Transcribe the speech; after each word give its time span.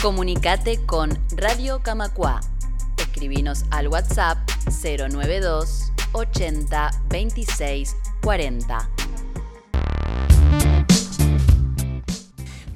Comunicate 0.00 0.86
con 0.86 1.10
Radio 1.36 1.82
Camacua. 1.82 2.40
Escribinos 2.96 3.66
al 3.70 3.88
WhatsApp 3.88 4.38
092 4.82 5.92
80 6.12 6.90
26 7.10 7.96
40. 8.22 8.99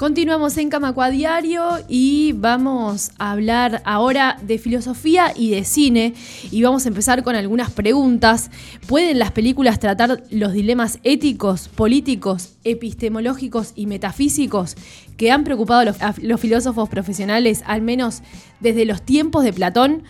Continuamos 0.05 0.59
en 0.59 0.69
Camacua 0.69 1.09
Diario 1.09 1.79
y 1.89 2.33
vamos 2.33 3.13
a 3.19 3.33
hablar 3.33 3.81
ahora 3.87 4.37
de 4.43 4.59
filosofía 4.59 5.33
y 5.35 5.49
de 5.49 5.65
cine 5.65 6.13
y 6.51 6.63
vamos 6.63 6.85
a 6.85 6.89
empezar 6.89 7.23
con 7.23 7.37
algunas 7.37 7.71
preguntas. 7.71 8.51
¿Pueden 8.87 9.19
las 9.19 9.33
películas 9.33 9.81
tratar 9.81 10.23
los 10.29 10.53
dilemas 10.53 10.99
éticos, 11.05 11.69
políticos, 11.69 12.53
epistemológicos 12.65 13.73
y 13.77 13.87
metafísicos 13.87 14.77
que 15.17 15.31
han 15.31 15.43
preocupado 15.43 15.81
a 15.81 15.85
los, 15.87 16.03
a 16.03 16.15
los 16.21 16.39
filósofos 16.39 16.91
profesionales, 16.91 17.63
al 17.65 17.81
menos 17.81 18.21
desde 18.61 18.85
los 18.85 19.01
tiempos 19.01 19.43
de 19.43 19.55
Platón? 19.55 20.03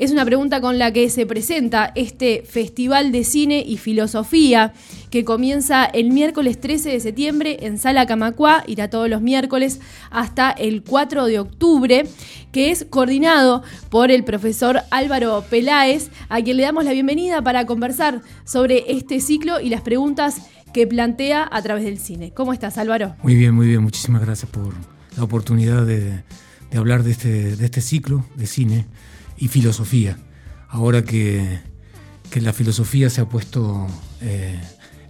Es 0.00 0.12
una 0.12 0.24
pregunta 0.24 0.62
con 0.62 0.78
la 0.78 0.94
que 0.94 1.10
se 1.10 1.26
presenta 1.26 1.92
este 1.94 2.42
Festival 2.48 3.12
de 3.12 3.22
Cine 3.22 3.62
y 3.66 3.76
Filosofía 3.76 4.72
que 5.10 5.26
comienza 5.26 5.84
el 5.84 6.10
miércoles 6.10 6.58
13 6.58 6.88
de 6.88 7.00
septiembre 7.00 7.58
en 7.66 7.76
Sala 7.76 8.06
Camacuá, 8.06 8.64
irá 8.66 8.88
todos 8.88 9.10
los 9.10 9.20
miércoles 9.20 9.78
hasta 10.10 10.52
el 10.52 10.82
4 10.84 11.26
de 11.26 11.38
octubre, 11.38 12.06
que 12.50 12.70
es 12.70 12.86
coordinado 12.88 13.62
por 13.90 14.10
el 14.10 14.24
profesor 14.24 14.80
Álvaro 14.90 15.44
Peláez, 15.50 16.08
a 16.30 16.40
quien 16.40 16.56
le 16.56 16.62
damos 16.62 16.86
la 16.86 16.92
bienvenida 16.92 17.42
para 17.42 17.66
conversar 17.66 18.22
sobre 18.46 18.90
este 18.96 19.20
ciclo 19.20 19.60
y 19.60 19.68
las 19.68 19.82
preguntas 19.82 20.36
que 20.72 20.86
plantea 20.86 21.46
a 21.52 21.60
través 21.60 21.84
del 21.84 21.98
cine. 21.98 22.32
¿Cómo 22.32 22.54
estás, 22.54 22.78
Álvaro? 22.78 23.16
Muy 23.22 23.34
bien, 23.34 23.54
muy 23.54 23.66
bien. 23.66 23.82
Muchísimas 23.82 24.22
gracias 24.22 24.50
por 24.50 24.72
la 25.18 25.24
oportunidad 25.24 25.84
de, 25.84 26.22
hablar 26.74 27.06
este, 27.06 27.54
de 27.54 27.64
este 27.66 27.82
ciclo 27.82 28.24
de 28.36 28.46
cine 28.46 28.86
y 29.40 29.48
filosofía. 29.48 30.18
Ahora 30.68 31.02
que, 31.02 31.58
que 32.30 32.40
la 32.40 32.52
filosofía 32.52 33.10
se 33.10 33.22
ha 33.22 33.28
puesto 33.28 33.88
eh, 34.20 34.60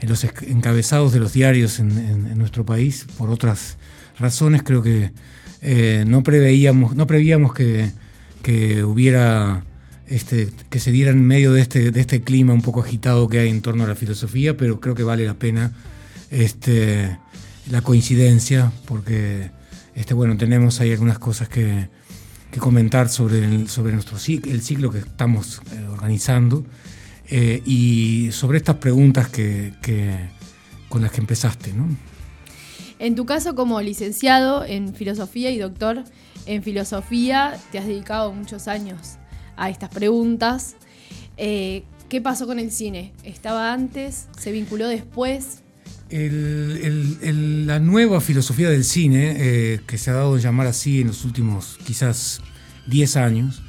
en 0.01 0.09
los 0.09 0.25
encabezados 0.25 1.13
de 1.13 1.19
los 1.19 1.35
diarios 1.35 1.79
en, 1.81 2.39
nuestro 2.39 2.65
país, 2.65 3.07
por 3.19 3.29
otras 3.29 3.77
razones, 4.19 4.63
creo 4.63 4.83
que 4.83 5.13
eh, 5.61 6.05
no 6.07 6.23
preveíamos, 6.23 6.95
no 6.95 7.07
prevíamos 7.07 7.53
que, 7.53 7.91
que 8.43 8.83
hubiera 8.85 9.65
este, 10.07 10.49
que 10.71 10.81
se 10.81 10.91
diera 10.91 11.11
en 11.11 11.27
medio 11.27 11.53
de 11.53 11.61
este, 11.61 11.91
de 11.91 12.01
este 12.01 12.23
clima 12.23 12.55
un 12.55 12.63
poco 12.63 12.81
agitado 12.81 13.29
que 13.29 13.41
hay 13.41 13.51
en 13.51 13.61
torno 13.61 13.85
a 13.85 13.89
la 13.89 13.95
filosofía, 13.95 14.57
pero 14.57 14.81
creo 14.81 14.95
que 14.95 15.03
vale 15.03 15.27
la 15.27 15.35
pena 15.35 15.73
este, 16.31 17.19
la 17.71 17.83
coincidencia, 17.83 18.73
porque 18.87 19.51
este, 19.95 20.15
bueno, 20.15 20.37
tenemos 20.37 20.81
ahí 20.81 20.93
algunas 20.93 21.19
cosas 21.19 21.49
que, 21.49 21.89
que 22.51 22.59
comentar 22.59 23.09
sobre, 23.09 23.45
el, 23.45 23.69
sobre 23.69 23.93
nuestro 23.93 24.19
ciclo, 24.19 24.53
el 24.53 24.63
ciclo 24.63 24.91
que 24.91 24.99
estamos 24.99 25.61
eh, 25.73 25.87
organizando 25.89 26.65
eh, 27.29 27.63
y 27.65 28.31
sobre 28.33 28.59
estas 28.59 28.77
preguntas 28.77 29.29
que, 29.29 29.73
que, 29.83 30.31
con 30.89 31.03
las 31.03 31.13
que 31.13 31.21
empezaste. 31.21 31.73
¿no? 31.73 31.89
En 32.99 33.15
tu 33.15 33.25
caso, 33.25 33.55
como 33.55 33.81
licenciado 33.81 34.65
en 34.65 34.95
filosofía 34.95 35.51
y 35.51 35.59
doctor 35.59 36.05
en 36.47 36.63
filosofía, 36.63 37.57
te 37.71 37.79
has 37.79 37.87
dedicado 37.87 38.33
muchos 38.33 38.69
años 38.69 39.17
a 39.57 39.71
estas 39.71 39.91
preguntas. 39.91 40.77
Eh, 41.37 41.85
¿Qué 42.09 42.21
pasó 42.21 42.47
con 42.47 42.59
el 42.59 42.73
cine? 42.73 43.13
¿Estaba 43.23 43.73
antes? 43.73 44.27
¿Se 44.37 44.51
vinculó 44.51 44.89
después? 44.89 45.63
La 46.11 47.79
nueva 47.79 48.21
filosofía 48.21 48.69
del 48.69 48.83
cine, 48.83 49.37
eh, 49.39 49.81
que 49.87 49.97
se 49.97 50.11
ha 50.11 50.15
dado 50.15 50.35
a 50.35 50.39
llamar 50.39 50.67
así 50.67 51.03
en 51.03 51.07
los 51.07 51.25
últimos 51.25 51.79
quizás 51.85 52.41
10 52.89 53.17
años, 53.17 53.63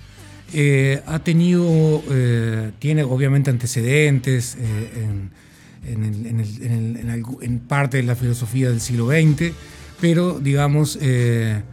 eh, 0.52 1.04
ha 1.06 1.20
tenido, 1.20 2.04
eh, 2.10 2.72
tiene 2.80 3.04
obviamente 3.04 3.52
antecedentes 3.52 4.58
en, 4.58 5.30
parte 7.68 7.98
de 7.98 8.04
la 8.04 8.16
filosofía 8.16 8.70
del 8.70 8.82
siglo 8.82 9.10
XX, 9.10 9.54
pero 10.00 10.40
digamos, 10.40 10.98
la, 11.00 11.64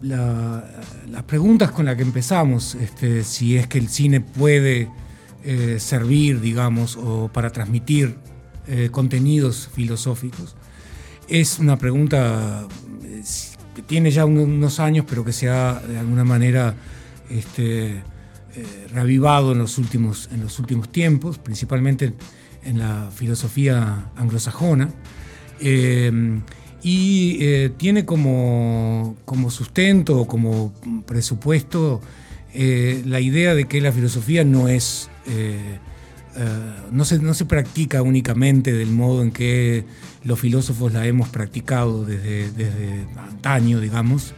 la, 0.00 0.64
las 1.10 1.22
preguntas 1.24 1.72
con 1.72 1.84
las 1.84 1.96
que 1.96 2.02
empezamos, 2.02 2.74
este, 2.74 3.22
si 3.22 3.58
es 3.58 3.66
que 3.66 3.76
el 3.76 3.90
cine 3.90 4.22
puede 4.22 4.88
servir, 5.76 6.40
digamos, 6.40 6.96
o 6.96 7.30
para 7.30 7.50
transmitir 7.50 8.16
eh, 8.70 8.90
contenidos 8.90 9.70
filosóficos. 9.72 10.54
Es 11.26 11.58
una 11.58 11.78
pregunta 11.78 12.68
que 13.74 13.80
tiene 13.80 14.10
ya 14.10 14.26
unos 14.26 14.78
años, 14.78 15.06
pero 15.08 15.24
que 15.24 15.32
se 15.32 15.48
ha 15.48 15.80
de 15.80 15.98
alguna 15.98 16.22
manera 16.22 16.74
este, 17.30 17.92
eh, 17.92 18.86
en 18.92 19.58
los, 19.58 19.78
últimos, 19.78 20.28
en 20.34 20.42
los 20.42 20.58
últimos 20.58 20.92
tiempos, 20.92 21.38
principalmente 21.38 22.12
en 22.62 22.78
la 22.78 23.10
filosofía 23.10 24.10
anglosajona. 24.16 24.90
Eh, 25.60 26.40
y 26.82 27.70
tiene 27.78 28.04
como, 28.04 29.16
como 29.24 29.50
sustento, 29.50 30.26
como 30.26 30.74
presupuesto, 31.06 32.02
la 32.54 33.20
idea 33.20 33.54
de 33.54 33.64
que 33.64 33.80
la 33.80 33.92
filosofía 33.92 34.44
no 34.44 34.68
es 34.68 35.08
Uh, 36.36 36.94
no, 36.94 37.04
se, 37.04 37.18
no 37.18 37.34
se 37.34 37.46
practica 37.46 38.02
únicamente 38.02 38.72
del 38.72 38.90
modo 38.90 39.22
en 39.22 39.32
que 39.32 39.84
los 40.24 40.38
filósofos 40.38 40.92
la 40.92 41.06
hemos 41.06 41.28
practicado 41.30 42.04
desde, 42.04 42.50
desde 42.52 43.06
antaño, 43.16 43.80
digamos, 43.80 44.34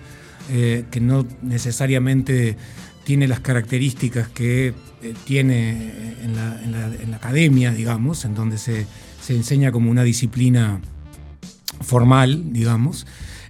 eh, 0.51 0.85
que 0.91 1.01
no 1.01 1.27
necesariamente 1.43 2.57
tiene 3.05 3.29
las 3.29 3.41
características 3.41 4.29
que 4.29 4.69
eh, 5.03 5.15
tiene 5.25 6.15
en 6.23 6.37
la, 6.37 6.63
en, 6.63 7.11
la, 7.11 7.17
academia, 7.17 7.73
digamos, 7.73 8.25
en 8.25 8.35
donde 8.35 8.57
se, 8.57 8.87
se, 9.21 9.35
enseña 9.35 9.73
como 9.73 9.91
una 9.91 10.03
disciplina 10.03 10.81
formal, 11.81 12.53
digamos, 12.53 13.07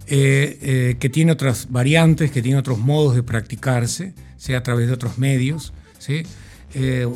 eh, 0.07 0.97
que 0.99 1.09
tiene 1.09 1.33
otras 1.33 1.69
variantes, 1.71 2.31
que 2.31 2.43
tiene 2.43 2.59
otros 2.59 2.79
modos 2.79 3.15
de 3.15 3.23
practicarse, 3.23 4.15
sea 4.37 4.59
a 4.59 4.63
través 4.63 4.89
de 4.89 4.95
otros 4.95 5.19
medios, 5.19 5.73
¿sí? 5.99 6.23
Eh, 6.75 7.09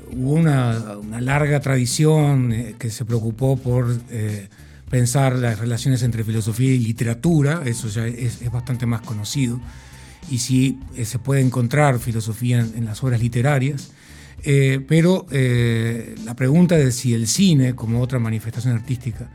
eh, 0.00 0.16
hubo 0.16 0.32
una, 0.34 0.98
una, 0.98 1.20
larga 1.20 1.60
tradición 1.60 2.52
eh, 2.52 2.74
que 2.78 2.90
se 2.90 3.04
preocupó 3.04 3.56
por 3.56 3.96
eh, 4.10 4.48
pensar 4.88 5.36
las 5.36 5.58
relaciones 5.58 6.02
entre 6.02 6.24
filosofía 6.24 6.72
y 6.72 6.78
literatura, 6.78 7.62
eso 7.64 7.88
ya 7.88 8.06
es, 8.06 8.42
es 8.42 8.50
bastante 8.50 8.86
más 8.86 9.02
conocido, 9.02 9.60
y 10.30 10.38
sí 10.38 10.78
eh, 10.96 11.04
se 11.04 11.18
puede 11.18 11.40
encontrar 11.40 11.98
filosofía 11.98 12.60
en, 12.60 12.72
en 12.76 12.84
las 12.84 13.02
obras 13.02 13.20
literarias, 13.20 13.92
pero 14.88 15.26
la 15.30 16.34
pregunta 16.34 16.74
de 16.74 16.92
si 16.92 17.12
el 17.12 17.26
cine, 17.26 17.74
como 17.74 18.00
otra 18.00 18.18
manifestación 18.18 18.74
artística, 18.74 19.28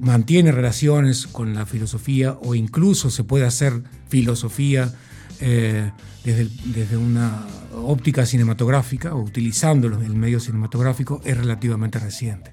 mantiene 0.00 0.50
relaciones 0.50 1.28
con 1.28 1.54
la 1.54 1.64
filosofía 1.64 2.36
o 2.42 2.56
incluso 2.56 3.10
se 3.10 3.22
puede 3.22 3.46
hacer 3.46 3.84
filosofía 4.08 4.92
eh, 5.40 5.90
desde, 6.24 6.48
desde, 6.64 6.96
una 6.96 7.46
óptica 7.74 8.24
cinematográfica 8.24 9.14
o 9.14 9.20
utilizando 9.20 9.86
el 9.88 10.14
medio 10.14 10.40
cinematográfico 10.40 11.20
es 11.24 11.36
relativamente 11.36 11.98
reciente. 11.98 12.50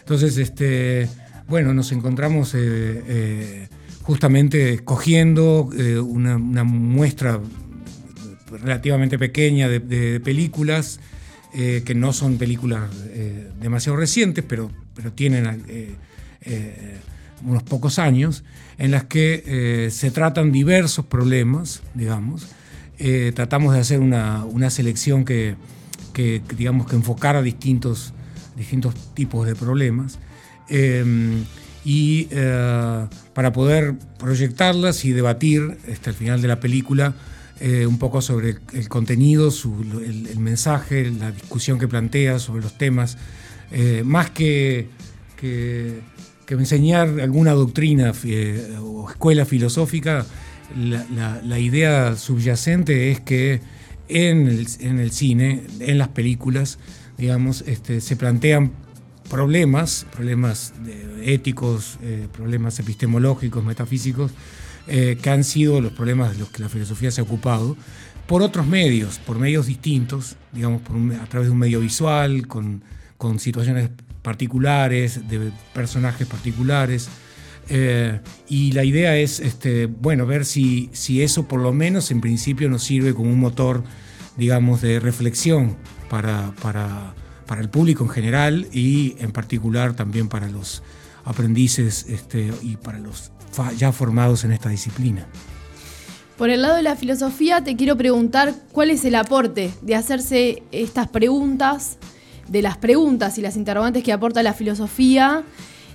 Entonces, 0.00 0.38
este, 0.38 1.08
bueno, 1.48 1.74
nos 1.74 1.92
encontramos 1.92 2.54
eh, 2.54 2.58
eh, 2.58 3.68
justamente 4.02 4.74
escogiendo 4.74 5.70
una, 6.04 6.64
muestra 6.64 7.40
relativamente 8.62 9.18
pequeña 9.18 9.68
de, 9.68 9.80
de 9.80 10.20
películas 10.20 11.00
que 11.52 11.94
no 11.94 12.12
son 12.12 12.36
películas 12.36 12.82
demasiado 13.60 13.96
recientes, 13.96 14.44
pero, 14.46 14.70
pero 14.94 15.12
tienen 15.12 15.62
unos 17.44 17.62
pocos 17.62 17.98
años, 17.98 18.44
en 18.78 18.90
las 18.90 19.04
que 19.04 19.42
eh, 19.46 19.90
se 19.90 20.10
tratan 20.10 20.52
diversos 20.52 21.06
problemas, 21.06 21.82
digamos. 21.94 22.48
Eh, 22.98 23.32
tratamos 23.34 23.74
de 23.74 23.80
hacer 23.80 24.00
una, 24.00 24.44
una 24.44 24.70
selección 24.70 25.24
que, 25.24 25.56
que, 26.12 26.42
digamos, 26.56 26.86
que 26.86 26.96
enfocara 26.96 27.42
distintos, 27.42 28.12
distintos 28.56 28.94
tipos 29.14 29.46
de 29.46 29.54
problemas. 29.54 30.18
Eh, 30.68 31.44
y 31.84 32.24
para 33.32 33.52
poder 33.52 33.94
proyectarlas 34.18 35.04
y 35.04 35.12
debatir 35.12 35.78
hasta 35.88 36.10
el 36.10 36.16
final 36.16 36.42
de 36.42 36.48
la 36.48 36.58
película 36.58 37.14
un 37.86 37.98
poco 38.00 38.20
sobre 38.22 38.56
el 38.72 38.88
contenido, 38.88 39.52
su, 39.52 39.82
el, 40.04 40.26
el, 40.26 40.38
mensaje, 40.40 41.08
la 41.12 41.30
discusión 41.30 41.78
que 41.78 41.86
plantea 41.86 42.40
sobre 42.40 42.62
los 42.64 42.76
temas, 42.76 43.18
más 44.02 44.30
que, 44.30 44.88
que 45.36 46.00
que 46.46 46.54
enseñar 46.54 47.20
alguna 47.20 47.52
doctrina 47.52 48.12
eh, 48.24 48.76
o 48.80 49.10
escuela 49.10 49.44
filosófica, 49.44 50.24
la, 50.74 51.58
idea 51.58 52.16
subyacente 52.16 53.10
es 53.10 53.20
que 53.20 53.60
en 54.08 54.48
el, 54.48 55.10
cine, 55.10 55.62
en 55.80 55.98
las 55.98 56.08
películas, 56.08 56.78
digamos, 57.18 57.62
este, 57.66 58.00
se 58.00 58.16
plantean 58.16 58.72
problemas, 59.28 60.06
problemas 60.12 60.74
éticos, 61.22 61.98
problemas 62.32 62.78
epistemológicos, 62.80 63.64
metafísicos, 63.64 64.32
que 64.86 65.30
han 65.30 65.44
sido 65.44 65.80
los 65.80 65.92
problemas 65.92 66.32
de 66.32 66.38
los 66.38 66.50
que 66.50 66.62
la 66.62 66.68
filosofía 66.68 67.10
se 67.10 67.20
ha 67.20 67.24
ocupado, 67.24 67.76
por 68.26 68.42
otros 68.42 68.66
medios, 68.66 69.18
por 69.18 69.38
medios 69.38 69.66
distintos, 69.66 70.36
digamos, 70.52 70.82
a 71.20 71.26
través 71.26 71.48
de 71.48 71.52
un 71.52 71.58
medio 71.58 71.80
visual, 71.80 72.46
con, 72.46 72.82
con 73.16 73.38
situaciones 73.38 73.90
particulares, 74.26 75.28
de 75.28 75.52
personajes 75.72 76.26
particulares. 76.26 77.08
Eh, 77.68 78.18
y 78.48 78.72
la 78.72 78.82
idea 78.82 79.16
es, 79.16 79.38
este, 79.38 79.86
bueno, 79.86 80.26
ver 80.26 80.44
si, 80.44 80.90
si 80.92 81.22
eso 81.22 81.46
por 81.46 81.60
lo 81.60 81.72
menos 81.72 82.10
en 82.10 82.20
principio 82.20 82.68
nos 82.68 82.82
sirve 82.82 83.14
como 83.14 83.30
un 83.30 83.38
motor, 83.38 83.84
digamos, 84.36 84.82
de 84.82 84.98
reflexión 84.98 85.76
para, 86.10 86.52
para, 86.60 87.14
para 87.46 87.60
el 87.60 87.68
público 87.68 88.02
en 88.02 88.10
general 88.10 88.66
y 88.72 89.14
en 89.20 89.30
particular 89.30 89.94
también 89.94 90.28
para 90.28 90.48
los 90.48 90.82
aprendices 91.24 92.06
este, 92.08 92.52
y 92.62 92.76
para 92.78 92.98
los 92.98 93.30
ya 93.78 93.92
formados 93.92 94.42
en 94.42 94.50
esta 94.50 94.70
disciplina. 94.70 95.28
Por 96.36 96.50
el 96.50 96.62
lado 96.62 96.74
de 96.74 96.82
la 96.82 96.96
filosofía 96.96 97.62
te 97.62 97.76
quiero 97.76 97.96
preguntar 97.96 98.54
cuál 98.72 98.90
es 98.90 99.04
el 99.04 99.14
aporte 99.14 99.70
de 99.82 99.94
hacerse 99.94 100.64
estas 100.72 101.08
preguntas 101.08 101.96
de 102.48 102.62
las 102.62 102.76
preguntas 102.76 103.38
y 103.38 103.42
las 103.42 103.56
interrogantes 103.56 104.02
que 104.02 104.12
aporta 104.12 104.42
la 104.42 104.54
filosofía 104.54 105.42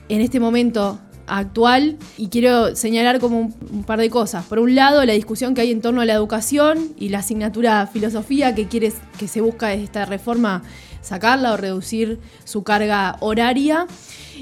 en 0.10 0.22
este 0.22 0.40
momento 0.40 1.00
actual 1.28 1.98
y 2.18 2.28
quiero 2.28 2.76
señalar 2.76 3.20
como 3.20 3.40
un, 3.72 3.84
par 3.84 4.00
de 4.00 4.10
cosas. 4.10 4.46
Por 4.46 4.60
un 4.60 4.76
lado, 4.76 5.06
la 5.06 5.14
discusión 5.14 5.54
que 5.54 5.62
hay 5.62 5.72
en 5.72 5.82
torno 5.82 6.02
a 6.02 6.06
la 6.06 6.14
educación 6.14 6.90
y 6.98 7.10
la 7.10 7.20
asignatura 7.20 7.88
filosofía 7.88 8.54
que 8.54 8.68
quiere 8.68 8.92
que 9.18 9.28
se 9.28 9.42
busca 9.42 9.74
esta 9.74 10.06
reforma 10.06 10.64
sacarla 11.02 11.54
o 11.54 11.58
reducir 11.58 12.20
su 12.44 12.64
carga 12.64 13.18
horaria. 13.22 13.88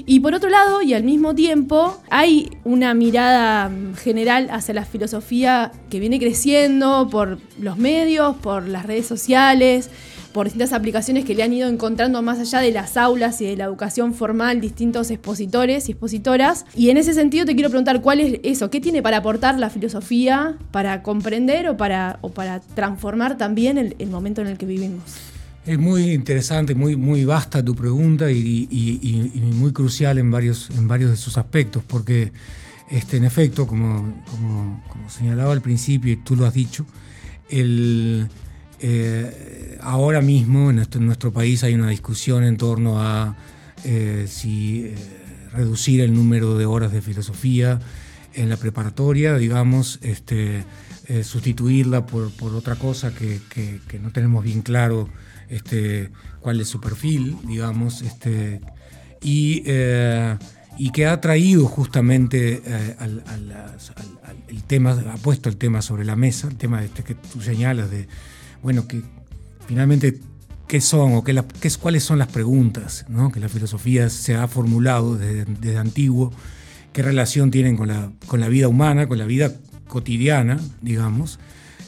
Y 0.06 0.20
por 0.20 0.34
otro 0.34 0.48
lado, 0.48 0.82
y 0.82 0.94
al 0.94 1.04
mismo 1.04 1.34
tiempo, 1.34 2.00
hay 2.10 2.50
una 2.64 2.94
mirada 2.94 3.70
general 4.02 4.48
hacia 4.50 4.74
la 4.74 4.84
filosofía 4.84 5.72
que 5.90 6.00
viene 6.00 6.18
creciendo 6.18 7.08
por 7.10 7.38
los 7.58 7.76
medios, 7.76 8.36
por 8.36 8.66
las 8.66 8.86
redes 8.86 9.06
sociales, 9.06 9.90
por 10.32 10.46
distintas 10.46 10.72
aplicaciones 10.72 11.24
que 11.24 11.34
le 11.34 11.42
han 11.42 11.52
ido 11.52 11.68
encontrando 11.68 12.22
más 12.22 12.38
allá 12.38 12.60
de 12.60 12.70
las 12.72 12.96
aulas 12.96 13.40
y 13.40 13.46
de 13.46 13.56
la 13.56 13.64
educación 13.64 14.14
formal 14.14 14.60
distintos 14.60 15.10
expositores 15.10 15.88
y 15.88 15.92
expositoras. 15.92 16.66
Y 16.74 16.90
en 16.90 16.96
ese 16.96 17.14
sentido 17.14 17.44
te 17.44 17.54
quiero 17.54 17.70
preguntar 17.70 18.00
cuál 18.00 18.20
es 18.20 18.40
eso, 18.42 18.70
qué 18.70 18.80
tiene 18.80 19.02
para 19.02 19.18
aportar 19.18 19.58
la 19.58 19.70
filosofía 19.70 20.56
para 20.70 21.02
comprender 21.02 21.68
o 21.68 21.76
para, 21.76 22.20
para 22.34 22.60
transformar 22.60 23.36
también 23.36 23.78
el, 23.78 24.10
momento 24.10 24.40
en 24.40 24.48
el 24.48 24.58
que 24.58 24.66
vivimos. 24.66 25.02
Es 25.66 25.78
muy 25.78 26.12
interesante, 26.12 26.74
muy, 26.74 26.96
muy 26.96 27.24
vasta 27.24 27.64
tu 27.64 27.74
pregunta 27.74 28.30
y, 28.30 29.52
muy 29.54 29.72
crucial 29.72 30.18
en 30.18 30.30
varios, 30.30 30.70
en 30.70 30.88
varios 30.88 31.10
de 31.10 31.16
sus 31.16 31.36
aspectos, 31.38 31.82
porque 31.86 32.32
este, 32.90 33.18
en 33.18 33.24
efecto, 33.24 33.66
como, 33.66 34.22
como 34.30 34.82
señalaba 35.08 35.52
al 35.52 35.60
principio 35.60 36.12
y 36.12 36.16
tú 36.16 36.34
lo 36.34 36.46
has 36.46 36.54
dicho, 36.54 36.86
el, 37.48 38.28
eh, 38.82 39.78
ahora 39.82 40.22
mismo 40.22 40.70
en 40.70 40.76
nuestro, 41.00 41.32
país 41.32 41.62
hay 41.64 41.74
una 41.74 41.90
discusión 41.90 42.44
en 42.44 42.56
torno 42.56 43.02
a 43.02 43.36
eh, 43.84 44.26
si 44.26 44.86
eh, 44.86 44.94
reducir 45.52 46.00
el 46.00 46.14
número 46.14 46.56
de 46.56 46.64
horas 46.64 46.90
de 46.90 47.02
filosofía 47.02 47.78
en 48.32 48.48
la 48.48 48.56
preparatoria, 48.56 49.36
digamos, 49.36 49.98
este, 50.02 50.64
sustituirla 51.24 52.06
por, 52.06 52.30
otra 52.54 52.76
cosa 52.76 53.12
que, 53.12 53.40
no 54.00 54.12
tenemos 54.12 54.44
bien 54.44 54.62
claro 54.62 55.08
este, 55.48 56.10
cuál 56.38 56.60
es 56.60 56.68
su 56.68 56.80
perfil, 56.80 57.36
digamos, 57.44 58.02
este, 58.02 58.60
y, 59.20 59.62
que 60.92 61.06
ha 61.06 61.20
traído 61.20 61.66
justamente 61.66 62.62
al, 62.98 63.24
tema, 64.68 64.92
ha 64.92 65.16
puesto 65.16 65.48
el 65.48 65.56
tema 65.56 65.82
sobre 65.82 66.04
la 66.04 66.14
mesa, 66.14 66.46
el 66.46 66.56
tema 66.56 66.82
que 67.04 67.14
tú 67.14 67.40
señalas 67.40 67.90
de 67.90 68.06
bueno, 68.62 68.86
que 68.86 69.02
finalmente 69.66 70.18
qué 70.68 70.80
son 70.80 71.14
o 71.14 71.24
qué, 71.24 71.42
cuáles 71.80 72.04
son 72.04 72.18
las 72.18 72.28
preguntas 72.28 73.04
que 73.32 73.40
la 73.40 73.48
filosofía 73.48 74.08
se 74.08 74.36
ha 74.36 74.46
formulado 74.46 75.16
desde, 75.16 75.76
antiguo, 75.76 76.32
qué 76.92 77.02
relación 77.02 77.50
tienen 77.50 77.76
con 77.76 77.88
la, 77.88 78.12
con 78.26 78.40
la, 78.40 78.48
vida 78.48 78.68
humana, 78.68 79.08
con 79.08 79.18
la 79.18 79.24
vida 79.24 79.52
cotidiana, 79.88 80.60
digamos, 80.80 81.40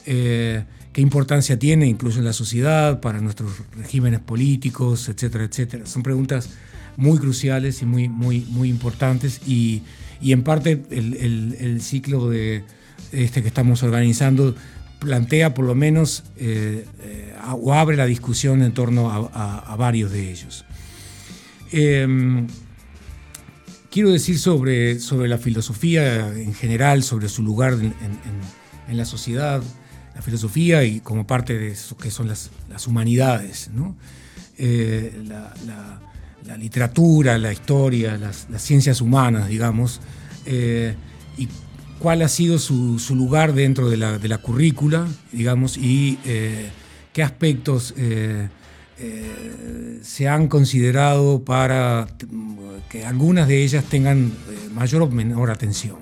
eh, 0.04 0.64
qué 0.92 1.00
importancia 1.00 1.58
tiene 1.58 1.86
incluso 1.86 2.18
en 2.18 2.24
la 2.24 2.32
sociedad, 2.32 3.00
para 3.00 3.20
nuestros 3.20 3.52
regímenes 3.76 4.20
políticos, 4.20 5.08
etcétera, 5.08 5.44
etcétera. 5.44 5.86
Son 5.86 6.02
preguntas 6.02 6.50
muy 6.96 7.18
cruciales 7.18 7.82
y 7.82 7.86
muy, 7.86 8.08
muy, 8.08 8.40
muy 8.50 8.68
importantes 8.68 9.40
y, 9.46 9.82
en 10.20 10.42
parte 10.42 10.82
el, 10.90 11.80
ciclo 11.82 12.28
de 12.28 12.64
este 13.12 13.42
que 13.42 13.48
estamos 13.48 13.82
organizando 13.82 14.54
plantea 15.02 15.52
por 15.52 15.64
lo 15.64 15.74
menos 15.74 16.22
eh, 16.36 16.86
eh, 17.00 17.34
o 17.60 17.74
abre 17.74 17.96
la 17.96 18.06
discusión 18.06 18.62
en 18.62 18.72
torno 18.72 19.10
a, 19.10 19.76
varios 19.76 20.12
de 20.12 20.30
ellos. 20.30 20.64
Em, 21.72 22.46
quiero 23.90 24.10
decir 24.10 24.38
sobre, 24.38 25.00
sobre 25.00 25.28
la 25.28 25.38
filosofía 25.38 26.28
en 26.28 26.54
general, 26.54 27.02
sobre 27.02 27.28
su 27.28 27.42
lugar 27.42 27.74
en, 27.74 28.96
la 28.96 29.04
sociedad, 29.04 29.62
la 30.14 30.22
filosofía 30.22 30.84
y 30.84 31.00
como 31.00 31.26
parte 31.26 31.58
de 31.58 31.68
eso 31.68 31.96
que 31.96 32.10
son 32.10 32.28
las, 32.28 32.50
humanidades, 32.86 33.70
eh, 34.58 35.20
la, 35.26 36.56
literatura, 36.58 37.38
la 37.38 37.52
historia, 37.52 38.16
las, 38.18 38.46
ciencias 38.58 39.00
humanas, 39.00 39.48
digamos, 39.48 40.00
y 40.46 41.48
cuál 42.02 42.20
ha 42.22 42.28
sido 42.28 42.58
su, 42.58 42.98
lugar 43.14 43.54
dentro 43.54 43.88
de 43.88 43.96
la, 43.96 44.38
currícula, 44.38 45.06
digamos, 45.30 45.78
y 45.78 46.18
eh, 46.24 46.68
qué 47.12 47.22
aspectos 47.22 47.94
eh, 47.96 48.48
eh, 48.98 50.00
se 50.02 50.28
han 50.28 50.48
considerado 50.48 51.44
para 51.44 52.08
que 52.90 53.06
algunas 53.06 53.46
de 53.46 53.62
ellas 53.62 53.84
tengan 53.84 54.32
mayor 54.74 55.02
o 55.02 55.10
menor 55.10 55.52
atención. 55.52 55.98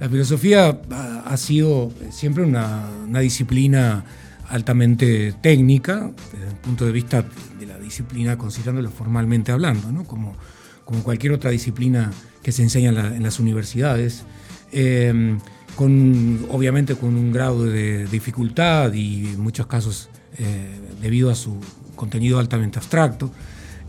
La 0.00 0.08
filosofía 0.10 0.82
ha, 1.24 1.36
sido 1.38 1.92
siempre 2.10 2.44
una, 2.44 2.90
disciplina 3.20 4.04
altamente 4.50 5.32
técnica, 5.40 6.10
desde 6.30 6.48
el 6.48 6.56
punto 6.56 6.84
de 6.84 6.92
vista 6.92 7.24
de 7.58 7.66
la 7.66 7.78
disciplina, 7.78 8.36
considerándolo 8.36 8.90
formalmente 8.90 9.50
hablando, 9.50 9.90
¿no? 9.90 10.04
como, 10.04 10.36
como 10.84 11.02
cualquier 11.02 11.32
otra 11.32 11.50
disciplina 11.50 12.10
que 12.42 12.52
se 12.52 12.62
enseña 12.62 12.90
en 12.90 13.22
las 13.22 13.40
universidades. 13.40 14.26
Em, 14.72 15.38
con, 15.76 16.46
obviamente 16.50 16.94
con 16.96 17.16
un 17.16 17.32
grado 17.32 17.64
de 17.64 18.06
dificultad 18.06 18.92
y 18.92 19.28
en 19.28 19.40
muchos 19.40 19.66
casos 19.66 20.10
eh, 20.38 20.78
debido 21.00 21.30
a 21.30 21.34
su 21.34 21.58
contenido 21.94 22.38
altamente 22.38 22.78
abstracto. 22.78 23.30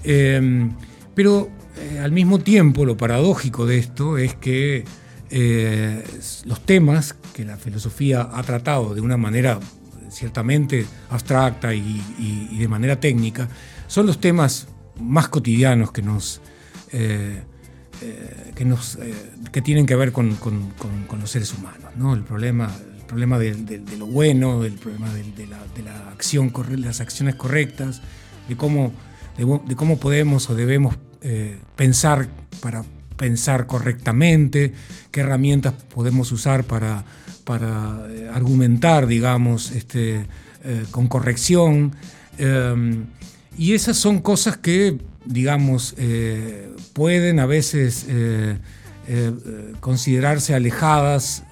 Em, 0.04 0.72
pero 1.16 1.50
eh, 1.78 2.00
al 2.00 2.12
mismo 2.12 2.40
tiempo 2.40 2.86
lo 2.86 2.98
paradójico 2.98 3.66
de 3.66 3.78
esto 3.78 4.18
es 4.18 4.36
que 4.36 4.86
eh, 5.30 6.04
los 6.46 6.66
temas 6.66 7.16
que 7.34 7.46
la 7.46 7.58
filosofía 7.58 8.30
ha 8.34 8.44
tratado 8.44 8.94
de 8.94 9.02
una 9.02 9.18
manera 9.18 9.60
ciertamente 10.10 10.86
abstracta 11.10 11.74
y, 11.74 12.58
de 12.58 12.68
manera 12.68 13.00
técnica 13.00 13.50
son 13.88 14.06
los 14.06 14.20
temas 14.20 14.68
más 15.00 15.28
cotidianos 15.28 15.92
que 15.92 16.02
nos 16.04 16.40
que, 18.56 18.66
nos, 18.66 18.96
eh, 18.96 19.14
que 19.52 19.62
tienen 19.62 19.86
que 19.86 19.96
ver 19.96 20.12
con, 20.12 20.38
los 21.20 21.30
seres 21.30 21.54
humanos, 21.54 21.92
¿no? 21.98 22.14
El 22.14 22.24
problema, 22.24 22.72
el 22.98 23.06
problema 23.06 23.40
de, 23.40 23.82
lo 23.98 24.06
bueno, 24.06 24.64
el 24.64 24.74
problema 24.74 25.14
de, 25.14 25.48
la, 25.48 26.10
acción, 26.10 26.52
las 26.78 27.02
acciones 27.02 27.36
correctas, 27.36 28.02
de 28.48 28.56
cómo, 28.58 28.94
de, 29.38 29.76
cómo 29.76 29.98
podemos 29.98 30.50
o 30.50 30.56
debemos 30.56 30.96
eh, 31.22 31.58
pensar 31.76 32.28
para 32.62 32.84
pensar 33.18 33.68
correctamente, 33.68 34.74
qué 35.12 35.22
herramientas 35.22 35.74
podemos 35.94 36.32
usar 36.32 36.64
para, 36.64 37.06
para 37.44 38.06
argumentar, 38.34 39.08
digamos, 39.08 39.72
este, 39.72 40.26
con 40.92 41.08
corrección. 41.08 41.96
y 43.58 43.74
esas 43.74 43.98
son 43.98 44.20
cosas 44.20 44.58
que 44.58 44.98
digamos, 45.26 45.96
eh, 45.98 46.70
pueden 46.94 47.40
a 47.40 47.46
veces 47.46 48.06
eh, 48.08 48.58
eh, 49.08 49.32
considerarse 49.80 50.54
alejadas 50.54 51.44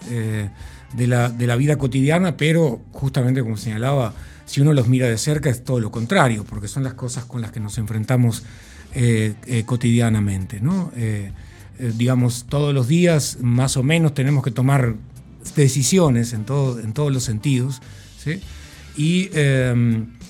de 0.93 1.07
la, 1.07 1.55
vida 1.55 1.77
cotidiana, 1.77 2.37
pero 2.37 2.81
justamente 2.91 3.41
como 3.41 3.57
señalaba, 3.57 4.13
si 4.45 4.61
uno 4.61 4.73
los 4.73 4.87
mira 4.87 5.07
de 5.07 5.17
cerca 5.17 5.49
es 5.49 5.63
todo 5.63 5.79
lo 5.79 5.91
contrario, 5.91 6.45
porque 6.47 6.67
son 6.67 6.83
las 6.83 6.93
cosas 6.93 7.25
con 7.25 7.41
las 7.41 7.51
que 7.51 7.59
nos 7.59 7.77
enfrentamos 7.77 8.43
cotidianamente. 9.65 10.59
¿no? 10.59 10.91
digamos, 11.79 12.45
todos 12.49 12.73
los 12.73 12.87
días 12.87 13.37
más 13.41 13.77
o 13.77 13.83
menos 13.83 14.13
tenemos 14.13 14.43
que 14.43 14.51
tomar 14.51 14.95
decisiones 15.55 16.33
en, 16.33 16.43
todo, 16.43 16.79
en 16.79 16.93
todos 16.93 17.11
los 17.11 17.23
sentidos, 17.23 17.81
y 18.97 19.29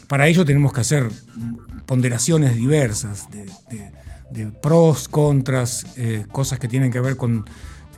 para 0.08 0.28
ello 0.28 0.46
tenemos 0.46 0.74
que 0.74 0.82
hacer 0.82 1.10
ponderaciones 1.88 2.56
diversas 2.56 3.28
pros, 4.62 5.08
contras, 5.08 5.86
eh, 5.98 6.26
cosas 6.32 6.60
que 6.60 6.68
tienen 6.68 6.92
que 6.92 7.00
ver 7.00 7.18
con, 7.18 7.46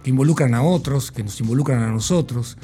que 0.04 0.10
involucran 0.10 0.54
a 0.54 0.63
otros, 0.63 1.12
que 1.12 1.24
nos 1.24 1.40
involucran 1.40 1.82
a 1.82 1.90
nosotros. 1.90 2.58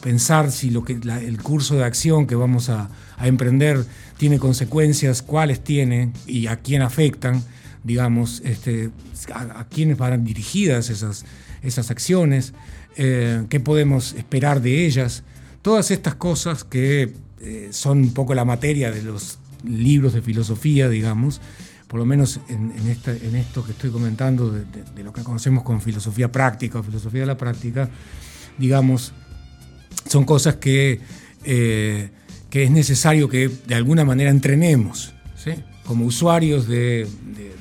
pensar 0.00 0.50
si 0.50 0.70
lo 0.70 0.82
que, 0.82 0.94
el 0.94 1.42
curso 1.42 1.76
de 1.76 1.84
acción 1.84 2.26
que 2.26 2.34
vamos 2.34 2.70
a, 2.70 2.88
emprender 3.22 3.84
tiene 4.16 4.38
consecuencias, 4.38 5.22
cuáles 5.22 5.62
tiene 5.62 6.12
y 6.26 6.46
a 6.46 6.56
quién 6.56 6.82
afectan, 6.82 7.42
digamos, 7.84 8.40
este, 8.44 8.90
a, 9.32 9.66
quiénes 9.68 9.98
van 9.98 10.24
dirigidas 10.24 10.90
esas, 10.90 11.24
esas 11.62 11.90
acciones, 11.90 12.54
qué 12.96 13.60
podemos 13.62 14.14
esperar 14.14 14.60
de 14.62 14.86
ellas. 14.86 15.22
Todas 15.62 15.90
estas 15.90 16.14
cosas 16.14 16.64
que 16.64 17.12
eh, 17.46 17.68
son 17.72 17.98
un 17.98 18.14
poco 18.14 18.34
la 18.34 18.46
materia 18.46 18.90
de 18.90 19.02
los 19.02 19.38
libros 19.66 20.12
de 20.12 20.22
filosofía, 20.22 20.88
digamos, 20.88 21.40
por 21.88 22.00
lo 22.00 22.06
menos 22.06 22.40
en, 22.48 22.72
esto 23.36 23.64
que 23.64 23.72
estoy 23.72 23.90
comentando, 23.90 24.50
de, 24.50 25.04
lo 25.04 25.12
que 25.12 25.22
conocemos 25.22 25.62
como 25.62 25.80
filosofía 25.80 26.30
práctica 26.32 26.78
o 26.78 26.82
filosofía 26.82 27.20
de 27.20 27.26
la 27.26 27.36
práctica, 27.36 27.88
digamos, 28.58 29.12
son 30.08 30.24
cosas 30.24 30.56
que, 30.56 31.00
eh, 31.44 32.10
es 32.50 32.70
necesario 32.70 33.28
que 33.28 33.48
de 33.48 33.74
alguna 33.74 34.04
manera 34.04 34.30
entrenemos, 34.30 35.12
como 35.84 36.06
usuarios 36.06 36.66
de, 36.66 37.06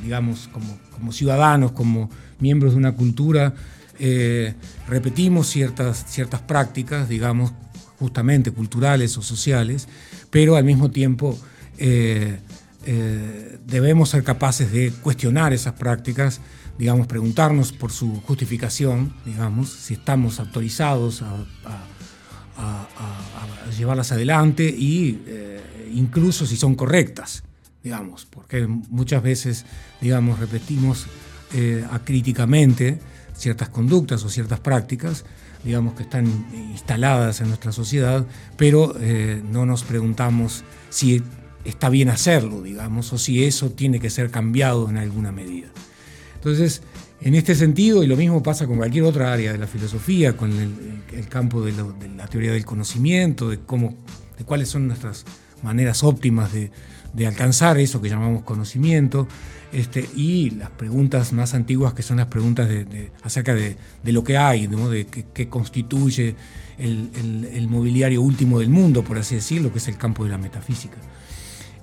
digamos, 0.01 0.49
como, 0.51 0.79
como, 0.91 1.11
ciudadanos, 1.11 1.71
como 1.73 2.09
miembros 2.39 2.73
de 2.73 2.77
una 2.77 2.93
cultura, 2.93 3.53
eh, 3.99 4.53
repetimos 4.87 5.47
ciertas, 5.47 6.05
ciertas 6.07 6.41
prácticas, 6.41 7.09
digamos, 7.09 7.53
justamente 7.99 8.51
culturales 8.51 9.17
o 9.17 9.21
sociales, 9.21 9.87
pero 10.29 10.55
al 10.55 10.63
mismo 10.63 10.91
tiempo 10.91 11.37
eh, 11.77 12.39
eh, 12.85 13.57
debemos 13.65 14.09
ser 14.09 14.23
capaces 14.23 14.71
de 14.71 14.91
cuestionar 14.91 15.53
esas 15.53 15.73
prácticas, 15.73 16.41
digamos, 16.77 17.07
preguntarnos 17.07 17.71
por 17.71 17.91
su 17.91 18.21
justificación, 18.21 19.13
digamos, 19.25 19.69
si 19.69 19.95
estamos 19.95 20.39
autorizados 20.39 21.21
a, 21.21 21.45
llevarlas 23.75 24.11
adelante 24.11 24.65
y 24.65 25.23
eh, 25.25 25.89
incluso 25.95 26.45
si 26.45 26.55
son 26.55 26.75
correctas, 26.75 27.43
digamos, 27.83 28.25
porque 28.25 28.67
muchas 28.67 29.23
veces, 29.23 29.65
digamos, 29.99 30.39
repetimos 30.39 31.07
acríticamente 31.91 32.99
ciertas 33.35 33.69
conductas 33.69 34.23
o 34.23 34.29
ciertas 34.29 34.59
prácticas, 34.59 35.25
digamos, 35.63 35.93
que 35.93 36.03
están 36.03 36.25
instaladas 36.71 37.41
en 37.41 37.47
nuestra 37.47 37.71
sociedad, 37.71 38.25
pero 38.57 38.95
eh, 38.99 39.41
no 39.49 39.65
nos 39.65 39.83
preguntamos 39.83 40.63
si 40.89 41.23
está 41.65 41.89
bien 41.89 42.09
hacerlo, 42.09 42.61
digamos, 42.61 43.11
o 43.13 43.17
si 43.17 43.43
eso 43.43 43.71
tiene 43.71 43.99
que 43.99 44.09
ser 44.09 44.29
cambiado 44.29 44.89
en 44.89 44.97
alguna 44.97 45.31
medida. 45.31 45.67
Entonces, 46.35 46.81
en 47.21 47.35
este 47.35 47.55
sentido, 47.55 48.03
y 48.03 48.07
lo 48.07 48.17
mismo 48.17 48.43
pasa 48.43 48.67
con 48.67 48.77
cualquier 48.77 49.05
otra 49.05 49.31
área 49.31 49.53
de 49.53 49.57
la 49.57 49.67
filosofía, 49.67 50.35
con 50.35 50.51
el, 50.51 51.27
campo 51.29 51.61
de, 51.61 51.71
la 52.17 52.27
teoría 52.27 52.51
del 52.51 52.65
conocimiento, 52.65 53.49
de 53.49 53.59
cómo, 53.59 53.95
de 54.37 54.43
cuáles 54.43 54.67
son 54.67 54.87
nuestras 54.87 55.23
maneras 55.61 56.03
óptimas 56.03 56.51
de, 56.51 56.71
alcanzar 57.25 57.77
eso 57.79 58.01
que 58.01 58.09
llamamos 58.09 58.43
conocimiento, 58.43 59.27
este, 59.71 60.09
y 60.17 60.49
las 60.49 60.69
preguntas 60.71 61.31
más 61.31 61.53
antiguas 61.53 61.93
que 61.93 62.03
son 62.03 62.17
las 62.17 62.27
preguntas 62.27 62.69
acerca 63.23 63.55
de, 63.55 63.77
lo 64.03 64.23
que 64.25 64.37
hay, 64.37 64.67
de 64.67 65.07
qué, 65.33 65.47
constituye 65.47 66.35
el, 66.77 67.67
mobiliario 67.69 68.21
último 68.21 68.59
del 68.59 68.69
mundo, 68.69 69.03
por 69.03 69.17
así 69.17 69.35
decirlo, 69.35 69.71
que 69.71 69.77
es 69.77 69.87
el 69.87 69.95
campo 69.95 70.25
de 70.25 70.31
la 70.31 70.37
metafísica. 70.37 70.97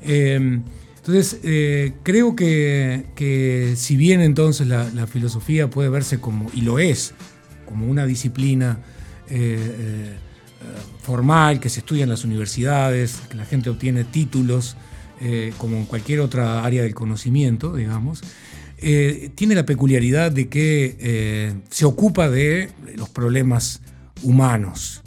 Em, 0.03 0.63
entonces, 0.99 1.41
eh, 1.45 1.95
creo 2.03 2.37
que, 2.37 3.75
si 3.77 3.97
bien 3.97 4.21
entonces 4.21 4.67
la, 4.67 5.07
filosofía 5.07 5.71
puede 5.71 5.89
verse 5.89 6.21
como, 6.21 6.51
y 6.55 6.61
lo 6.61 6.79
es, 6.79 7.15
como 7.67 7.87
una 7.87 8.05
disciplina 8.05 8.81
eh, 9.29 9.59
eh, 9.59 10.17
formal 11.03 11.59
que 11.59 11.71
se 11.71 11.81
estudia 11.81 12.03
en 12.03 12.11
las 12.11 12.25
universidades, 12.25 13.23
que 13.31 13.37
la 13.37 13.47
gente 13.47 13.71
obtiene 13.71 14.05
títulos, 14.05 14.77
como 15.59 15.77
en 15.77 15.85
cualquier 15.85 16.21
otra 16.21 16.65
área 16.65 16.83
del 16.83 16.95
conocimiento, 16.95 17.77
digamos, 17.77 18.23
tiene 18.79 19.55
la 19.55 19.67
peculiaridad 19.67 20.33
de 20.33 20.49
que 20.49 21.61
se 21.69 21.85
ocupa 21.85 22.31
de 22.31 22.71
los 22.97 23.11
problemas 23.11 23.83
humanos 24.23 25.03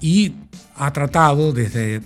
y 0.00 0.32
ha 0.76 0.92
tratado 0.94 1.52
desde, 1.52 2.00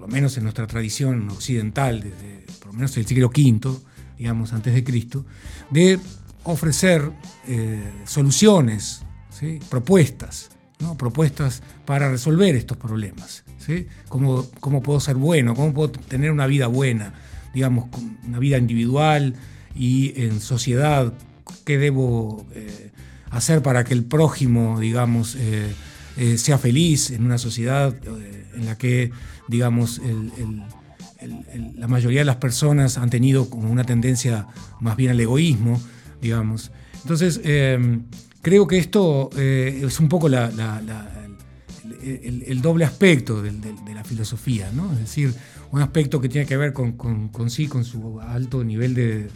por 0.00 0.08
lo 0.08 0.14
menos 0.14 0.34
en 0.38 0.44
nuestra 0.44 0.66
tradición 0.66 1.28
occidental, 1.28 2.00
desde 2.00 2.46
por 2.58 2.68
lo 2.68 2.72
menos 2.72 2.96
el 2.96 3.04
siglo 3.04 3.26
V, 3.28 3.76
digamos, 4.16 4.54
antes 4.54 4.72
de 4.72 4.82
Cristo, 4.82 5.26
de 5.68 6.00
ofrecer 6.44 7.12
soluciones, 8.06 9.02
propuestas, 9.68 10.48
propuestas 10.96 11.62
para 11.84 12.10
resolver 12.10 12.56
estos 12.56 12.78
problemas. 12.78 13.44
¿Cómo, 14.08 14.82
puedo 14.82 15.00
ser 15.00 15.16
bueno? 15.16 15.54
¿Cómo 15.54 15.74
puedo 15.74 15.90
tener 15.90 16.30
una 16.30 16.46
vida 16.46 16.66
buena? 16.66 17.12
Digamos, 17.52 17.90
una 18.26 18.38
vida 18.38 18.56
individual 18.56 19.34
y 19.74 20.18
en 20.22 20.40
sociedad. 20.40 21.12
¿Qué 21.66 21.76
debo 21.76 22.46
eh, 22.54 22.90
hacer 23.30 23.60
para 23.60 23.84
que 23.84 23.92
el 23.92 24.04
prójimo, 24.04 24.80
digamos, 24.80 25.36
eh, 25.38 25.74
eh, 26.20 26.38
sea 26.38 26.58
feliz 26.58 27.10
en 27.10 27.24
una 27.24 27.38
sociedad 27.38 27.96
en 28.54 28.66
la 28.66 28.76
que, 28.78 29.10
digamos, 29.48 30.00
la 31.74 31.88
mayoría 31.88 32.20
de 32.20 32.26
las 32.26 32.36
personas 32.36 32.98
han 32.98 33.10
tenido 33.10 33.50
como 33.50 33.70
una 33.70 33.84
tendencia 33.84 34.46
más 34.80 34.96
bien 34.96 35.12
al 35.12 35.20
egoísmo, 35.20 35.80
digamos. 36.20 36.70
Entonces, 37.02 37.40
creo 38.42 38.66
que 38.66 38.78
esto 38.78 39.30
es 39.34 39.98
un 39.98 40.08
poco 40.10 40.28
el, 42.02 42.60
doble 42.60 42.84
aspecto 42.84 43.42
de, 43.42 43.52
la 43.94 44.04
filosofía, 44.04 44.70
¿no? 44.72 44.92
Es 44.92 44.98
decir, 44.98 45.34
un 45.72 45.80
aspecto 45.80 46.20
que 46.20 46.28
tiene 46.28 46.46
que 46.46 46.56
ver 46.56 46.72
con, 46.72 47.50
sí, 47.50 47.66
con 47.66 47.84
su 47.84 48.20
alto 48.20 48.62
nivel 48.64 48.94
de, 48.94 49.28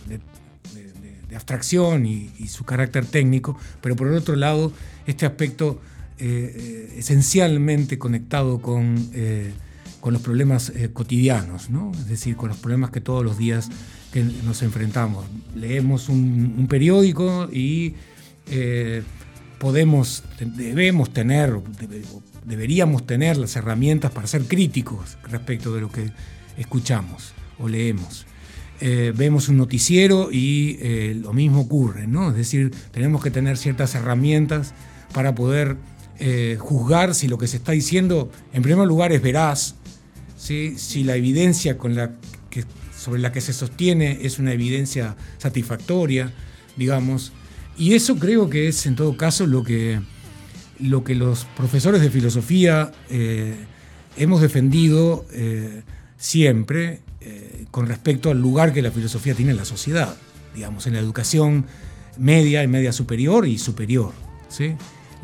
abstracción 1.34 2.06
y, 2.06 2.30
su 2.48 2.64
carácter 2.64 3.06
técnico, 3.06 3.58
pero 3.80 3.96
por 3.96 4.08
el 4.08 4.14
otro 4.14 4.36
lado, 4.36 4.72
este 5.06 5.26
aspecto 5.26 5.80
eh, 6.16 6.54
eh, 6.56 6.94
esencialmente 6.98 7.98
conectado 7.98 8.62
con, 8.62 9.10
eh, 9.14 9.52
con 10.00 10.12
los 10.12 10.22
problemas 10.22 10.72
cotidianos, 10.92 11.70
¿no? 11.70 11.90
Es 11.90 12.06
decir, 12.06 12.36
con 12.36 12.50
los 12.50 12.58
problemas 12.58 12.90
que 12.90 13.00
todos 13.00 13.24
los 13.24 13.36
días 13.36 13.68
nos 14.44 14.62
enfrentamos. 14.62 15.26
Leemos 15.56 16.08
un, 16.08 16.66
periódico 16.68 17.48
y 17.52 17.94
podemos, 19.58 20.22
debemos 20.38 21.12
tener, 21.12 21.52
deberíamos 22.44 23.06
tener 23.06 23.36
las 23.36 23.56
herramientas 23.56 24.12
para 24.12 24.28
ser 24.28 24.44
críticos 24.44 25.18
respecto 25.24 25.74
de 25.74 25.80
lo 25.80 25.90
que 25.90 26.12
escuchamos 26.56 27.32
o 27.58 27.68
leemos. 27.68 28.24
Vemos 28.80 29.48
un 29.48 29.56
noticiero 29.56 30.30
y 30.30 31.14
lo 31.14 31.32
mismo 31.32 31.62
ocurre. 31.62 32.04
Es 32.04 32.36
decir, 32.36 32.70
tenemos 32.92 33.20
que 33.20 33.32
tener 33.32 33.56
ciertas 33.56 33.96
herramientas 33.96 34.74
para 35.12 35.34
poder 35.34 35.76
eh, 36.18 36.56
juzgar 36.60 37.14
si 37.14 37.28
lo 37.28 37.38
que 37.38 37.46
se 37.46 37.56
está 37.56 37.72
diciendo, 37.72 38.30
en 38.52 38.62
primer 38.62 38.86
lugar, 38.86 39.12
es 39.12 39.22
veraz, 39.22 39.74
si 40.36 41.04
la 41.04 41.16
evidencia 41.16 41.78
con 41.78 41.94
la 41.94 42.12
que, 42.50 42.64
sobre 42.96 43.20
la 43.20 43.32
que 43.32 43.40
se 43.40 43.52
sostiene 43.52 44.20
es 44.22 44.38
una 44.38 44.52
evidencia 44.52 45.16
satisfactoria, 45.38 46.32
digamos. 46.76 47.32
Y 47.76 47.94
eso 47.94 48.16
creo 48.16 48.50
que 48.50 48.68
es, 48.68 48.86
en 48.86 48.94
todo 48.94 49.16
caso, 49.16 49.46
lo 49.46 49.64
que 49.64 50.00
lo 50.80 51.04
que 51.04 51.14
los 51.14 51.44
profesores 51.56 52.00
de 52.00 52.10
filosofía 52.10 52.90
eh, 53.08 53.54
hemos 54.16 54.40
defendido 54.40 55.24
eh, 55.32 55.82
siempre 56.18 57.00
con 57.70 57.86
respecto 57.86 58.30
al 58.30 58.38
lugar 58.38 58.74
que 58.74 58.82
la 58.82 58.90
filosofía 58.90 59.34
tiene 59.34 59.52
en 59.52 59.56
la 59.56 59.64
sociedad, 59.64 60.14
digamos, 60.54 60.86
en 60.86 60.92
la 60.92 60.98
educación 60.98 61.64
media 62.18 62.62
y 62.62 62.68
media 62.68 62.92
superior 62.92 63.46
y 63.46 63.58
superior. 63.58 64.12
¿sí? 64.48 64.74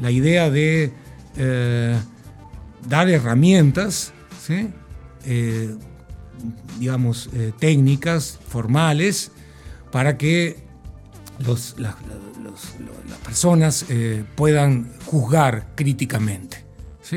La 0.00 0.10
idea 0.10 0.50
de 0.50 0.92
dar 2.88 3.08
herramientas, 3.08 4.12
digamos, 6.78 7.30
técnicas 7.58 8.38
formales 8.48 9.30
para 9.90 10.16
que 10.16 10.56
las 11.78 11.96
personas 13.24 13.86
eh, 13.88 14.24
puedan 14.36 14.92
juzgar 15.06 15.68
críticamente, 15.74 16.64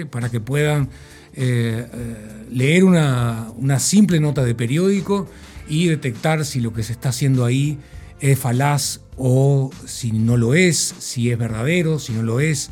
para 0.10 0.30
que 0.30 0.40
puedan 0.40 0.90
eh, 1.36 1.88
eh, 1.92 2.46
leer 2.52 2.84
una, 2.84 3.80
simple 3.80 4.20
nota 4.20 4.44
de 4.44 4.56
periódico 4.56 5.28
y 5.68 5.88
detectar 5.88 6.46
si 6.46 6.60
lo 6.60 6.74
que 6.74 6.84
se 6.84 6.94
está 6.94 7.10
haciendo 7.10 7.46
ahí 7.46 7.80
es 8.20 8.40
falaz 8.40 9.02
o 9.18 9.70
si 9.86 10.12
no 10.12 10.38
lo 10.38 10.54
es, 10.54 10.78
si 10.78 11.32
es 11.32 11.38
verdadero, 11.38 12.00
si 12.00 12.14
no 12.14 12.24
lo 12.24 12.40
es, 12.40 12.70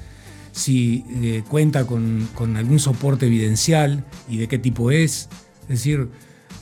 si 0.52 1.04
cuenta 1.50 1.86
con, 1.86 2.28
algún 2.56 2.80
soporte 2.80 3.28
evidencial 3.28 4.06
y 4.30 4.38
de 4.38 4.48
qué 4.48 4.58
tipo 4.58 4.92
es. 4.92 5.30
Es 5.64 5.70
decir, 5.70 6.10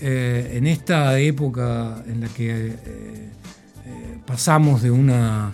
en 0.01 0.67
esta 0.67 1.19
época 1.19 2.03
en 2.07 2.21
la 2.21 2.27
que 2.27 2.73
pasamos 4.25 4.81
de 4.81 4.91
una, 4.91 5.53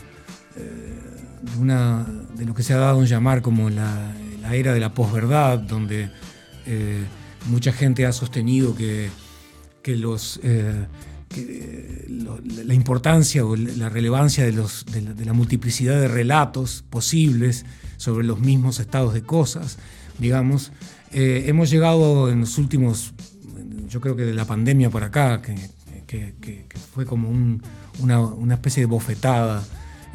de 0.56 1.60
una, 1.60 2.06
de 2.36 2.46
lo 2.46 2.54
que 2.54 2.64
se 2.64 2.74
ha 2.74 2.78
dado 2.78 3.02
en 3.02 3.08
llamar 3.08 3.42
como 3.42 3.70
la, 3.70 4.14
era 4.52 4.74
de 4.74 4.80
la 4.80 4.94
posverdad, 4.94 5.60
donde 5.60 6.10
mucha 7.48 7.72
gente 7.72 8.06
ha 8.06 8.12
sostenido 8.12 8.76
que, 8.76 9.10
que 9.82 9.96
los 9.96 10.42
la 11.38 12.74
importancia 12.74 13.46
o 13.46 13.56
la 13.56 13.90
relevancia 13.90 14.46
de, 14.46 14.52
la, 14.54 15.34
multiplicidad 15.34 16.00
de 16.00 16.08
relatos 16.08 16.84
posibles 16.90 17.66
sobre 17.98 18.26
los 18.26 18.40
mismos 18.40 18.80
estados 18.80 19.14
de 19.14 19.24
cosas, 19.24 19.78
digamos, 20.20 20.72
eh, 21.12 21.46
hemos 21.48 21.70
llegado 21.70 22.30
en 22.30 22.42
los 22.42 22.58
últimos, 22.58 23.14
yo 23.88 24.02
creo 24.02 24.16
que 24.16 24.24
de 24.24 24.34
la 24.34 24.46
pandemia 24.46 24.90
para 24.90 25.08
acá, 25.08 25.42
que, 25.42 25.56
fue 26.94 27.06
como 27.06 27.30
una, 28.00 28.54
especie 28.54 28.82
de 28.82 28.88
bofetada 28.88 29.64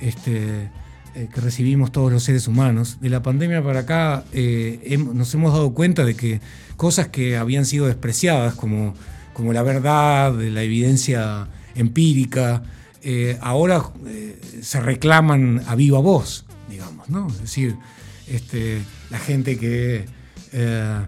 este, 0.00 0.70
eh, 1.14 1.28
que 1.32 1.40
recibimos 1.40 1.92
todos 1.92 2.12
los 2.12 2.22
seres 2.22 2.48
humanos, 2.48 2.98
de 3.00 3.10
la 3.10 3.22
pandemia 3.22 3.62
para 3.62 3.80
acá 3.80 4.24
eh, 4.32 4.98
nos 5.12 5.34
hemos 5.34 5.52
dado 5.52 5.74
cuenta 5.74 6.04
de 6.04 6.14
que 6.14 6.40
cosas 6.76 7.08
que 7.08 7.36
habían 7.36 7.66
sido 7.66 7.86
despreciadas 7.86 8.54
como 8.54 8.94
como 9.32 9.52
la 9.52 9.62
verdad, 9.62 10.34
la 10.34 10.62
evidencia 10.62 11.48
empírica, 11.74 12.62
eh, 13.02 13.38
ahora 13.40 13.82
eh, 14.06 14.38
se 14.60 14.80
reclaman 14.80 15.62
a 15.66 15.74
viva 15.74 16.00
voz, 16.00 16.44
digamos, 16.68 17.08
¿no? 17.08 17.28
Es 17.28 17.40
decir, 17.40 17.76
este, 18.28 18.82
la 19.08 19.18
gente 19.18 19.58
que 19.58 20.04
eh, 20.52 21.06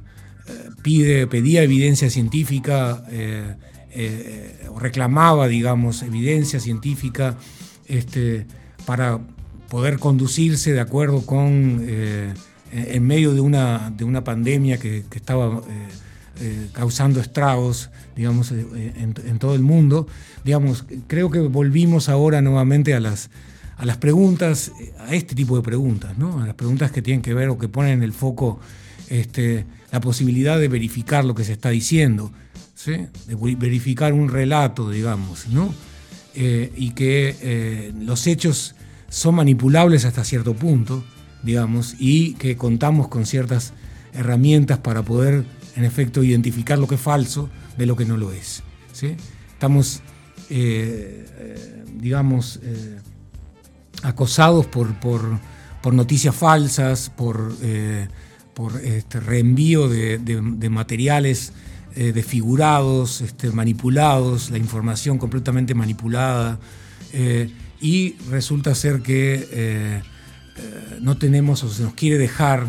pide, 0.82 1.26
pedía 1.26 1.62
evidencia 1.62 2.08
científica 2.08 3.04
o 4.70 4.78
reclamaba, 4.80 5.48
digamos, 5.48 6.02
evidencia 6.02 6.60
científica 6.60 7.36
este, 7.86 8.46
para 8.86 9.20
poder 9.68 9.98
conducirse 9.98 10.72
de 10.72 10.80
acuerdo 10.80 11.26
con, 11.26 11.86
en 11.86 13.06
medio 13.06 13.34
de 13.34 13.40
una, 13.40 13.92
de 13.94 14.04
una 14.04 14.24
pandemia 14.24 14.78
que, 14.78 15.04
que 15.10 15.18
estaba 15.18 15.60
eh, 16.40 16.68
causando 16.72 17.20
estragos, 17.20 17.90
digamos, 18.16 18.52
eh, 18.52 18.92
en, 18.96 19.38
todo 19.38 19.54
el 19.54 19.60
mundo. 19.60 20.06
Digamos, 20.44 20.84
creo 21.06 21.30
que 21.30 21.40
volvimos 21.40 22.08
ahora 22.08 22.40
nuevamente 22.40 22.94
a 22.94 23.00
las, 23.00 23.28
a 23.76 23.84
las 23.84 23.98
preguntas, 23.98 24.72
a 24.98 25.14
este 25.14 25.34
tipo 25.34 25.56
de 25.56 25.62
preguntas, 25.62 26.16
¿no? 26.16 26.42
A 26.42 26.46
las 26.46 26.54
preguntas 26.54 26.90
que 26.90 27.02
tienen 27.02 27.20
que 27.20 27.34
ver 27.34 27.50
o 27.50 27.58
que 27.58 27.68
ponen 27.68 27.92
en 27.92 28.02
el 28.02 28.14
foco 28.14 28.60
este, 29.08 29.66
la 29.90 30.00
posibilidad 30.00 30.58
de 30.58 30.68
verificar 30.68 31.22
lo 31.24 31.34
que 31.34 31.44
se 31.44 31.52
está 31.52 31.68
diciendo, 31.68 32.32
de 32.86 33.56
verificar 33.56 34.14
un 34.14 34.30
relato, 34.30 34.90
digamos, 34.90 35.48
¿no? 35.48 35.72
Eh, 36.34 36.72
y 36.74 36.92
que 36.92 37.92
los 38.00 38.26
hechos 38.26 38.74
son 39.10 39.34
manipulables 39.34 40.06
hasta 40.06 40.24
cierto 40.24 40.54
punto, 40.54 41.04
digamos, 41.42 41.94
y 41.98 42.34
que 42.34 42.56
contamos 42.56 43.08
con 43.08 43.26
ciertas 43.26 43.74
herramientas 44.14 44.78
para 44.78 45.02
poder 45.02 45.44
en 45.76 45.84
efecto, 45.84 46.22
identificar 46.22 46.78
lo 46.78 46.86
que 46.86 46.96
es 46.96 47.00
falso 47.00 47.48
de 47.76 47.86
lo 47.86 47.96
que 47.96 48.04
no 48.04 48.16
lo 48.16 48.32
es. 48.32 48.62
Estamos, 49.52 50.02
eh, 50.50 51.26
eh, 51.38 51.84
digamos, 51.94 52.60
eh, 52.62 52.98
acosados 54.02 54.66
por, 54.66 54.92
noticias 55.92 56.34
falsas, 56.34 57.10
por, 57.10 57.54
por 58.54 58.80
este 58.80 59.20
reenvío 59.20 59.88
de, 59.88 60.68
materiales 60.70 61.52
desfigurados, 61.94 63.20
este, 63.20 63.50
manipulados, 63.50 64.50
la 64.50 64.58
información 64.58 65.18
completamente 65.18 65.74
manipulada. 65.74 66.58
y 67.80 68.14
resulta 68.30 68.74
ser 68.74 69.02
que 69.02 70.02
no 71.00 71.16
tenemos 71.16 71.64
o 71.64 71.68
se 71.68 71.82
nos 71.82 71.94
quiere 71.94 72.18
dejar, 72.18 72.66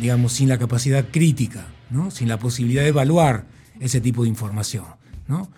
digamos, 0.00 0.32
sin 0.32 0.48
la 0.48 0.58
capacidad 0.58 1.06
crítica 1.10 1.66
sin 2.10 2.28
la 2.28 2.38
posibilidad 2.38 2.82
de 2.82 2.88
evaluar 2.88 3.44
ese 3.80 4.00
tipo 4.00 4.22
de 4.22 4.28
información. 4.28 4.84
¿no? 5.28 5.48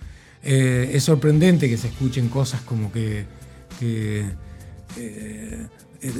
Eh, 0.42 0.90
es 0.94 1.04
sorprendente 1.04 1.68
que 1.68 1.76
se 1.76 1.88
escuchen 1.88 2.28
cosas 2.28 2.60
como 2.62 2.92
que, 2.92 3.26
eh, 3.80 4.32
eh, 4.96 5.66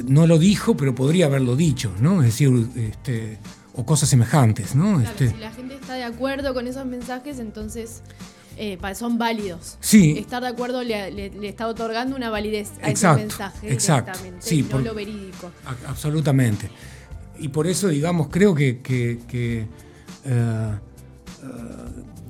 no 0.07 0.27
lo 0.27 0.39
dijo, 0.39 0.77
pero 0.77 0.95
podría 0.95 1.27
haberlo 1.27 1.57
dicho, 1.57 1.93
¿no? 2.01 2.23
es 2.23 2.27
decir, 2.27 2.51
este, 2.77 3.39
o 3.75 3.85
cosas 3.85 4.09
semejantes. 4.09 4.75
¿no? 4.75 5.01
Este, 5.01 5.31
si 5.31 5.37
la 5.37 5.53
gente 5.53 5.75
está 5.75 5.95
de 5.95 6.05
acuerdo 6.05 6.55
con 6.55 6.67
esos 6.67 6.87
mensajes, 6.87 7.39
entonces... 7.39 8.03
son 8.95 9.19
válidos. 9.19 9.79
Sí. 9.81 10.19
Estar 10.19 10.43
de 10.43 10.49
acuerdo 10.49 10.83
le, 10.83 11.49
está 11.49 11.69
otorgando 11.69 12.17
una 12.17 12.29
validez 12.29 12.73
a 12.83 12.91
ese 12.91 13.13
mensaje 13.15 13.73
exacto, 13.73 14.19
sí, 14.41 14.67
no 14.69 14.81
lo 14.81 14.95
verídico. 14.95 15.53
absolutamente. 15.87 16.69
Y 17.39 17.49
por 17.49 17.69
eso, 17.69 17.87
digamos, 17.87 18.31
creo 18.31 18.57
que 18.57 19.69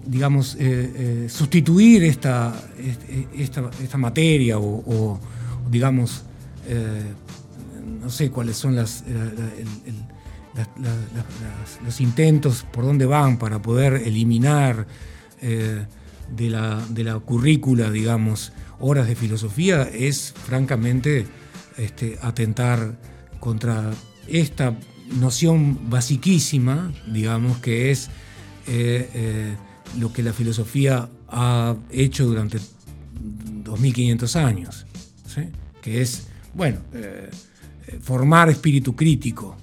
digamos, 0.05 0.57
eh, 0.59 1.27
sustituir 1.29 2.05
esta, 2.05 2.55
esta, 3.35 3.99
materia 3.99 4.59
o, 4.59 5.21
digamos, 5.71 6.25
no 8.03 8.11
sé 8.11 8.31
cuáles 8.31 8.57
son 8.57 8.77
las, 8.77 9.05
los 11.85 12.01
intentos 12.01 12.65
por 12.73 12.85
dónde 12.85 13.07
van 13.07 13.39
para 13.39 13.61
poder 13.61 13.95
eliminar 13.95 14.87
de, 15.41 16.51
la, 16.51 16.85
de 16.91 17.05
la 17.05 17.19
currícula, 17.19 17.91
digamos, 17.91 18.53
horas 18.81 19.09
de 19.09 19.15
filosofía, 19.15 19.83
es 19.83 20.33
francamente 20.33 21.27
este, 21.77 22.19
atentar 22.23 22.97
contra 23.41 23.91
esta 24.27 24.75
noción 25.13 25.91
basiquísima, 25.91 26.93
digamos, 27.07 27.59
que 27.59 27.91
es 27.91 28.09
eh, 28.67 29.09
eh, 29.15 29.57
lo 29.99 30.13
que 30.13 30.23
la 30.23 30.33
filosofía 30.33 31.09
ha 31.29 31.77
hecho 31.91 32.27
durante 32.27 32.59
2500 33.65 34.37
años, 34.37 34.87
que 35.81 36.03
es, 36.03 36.27
bueno, 36.55 36.79
eh, 36.95 37.31
formar 38.03 38.51
espíritu 38.51 38.95
crítico, 38.95 39.57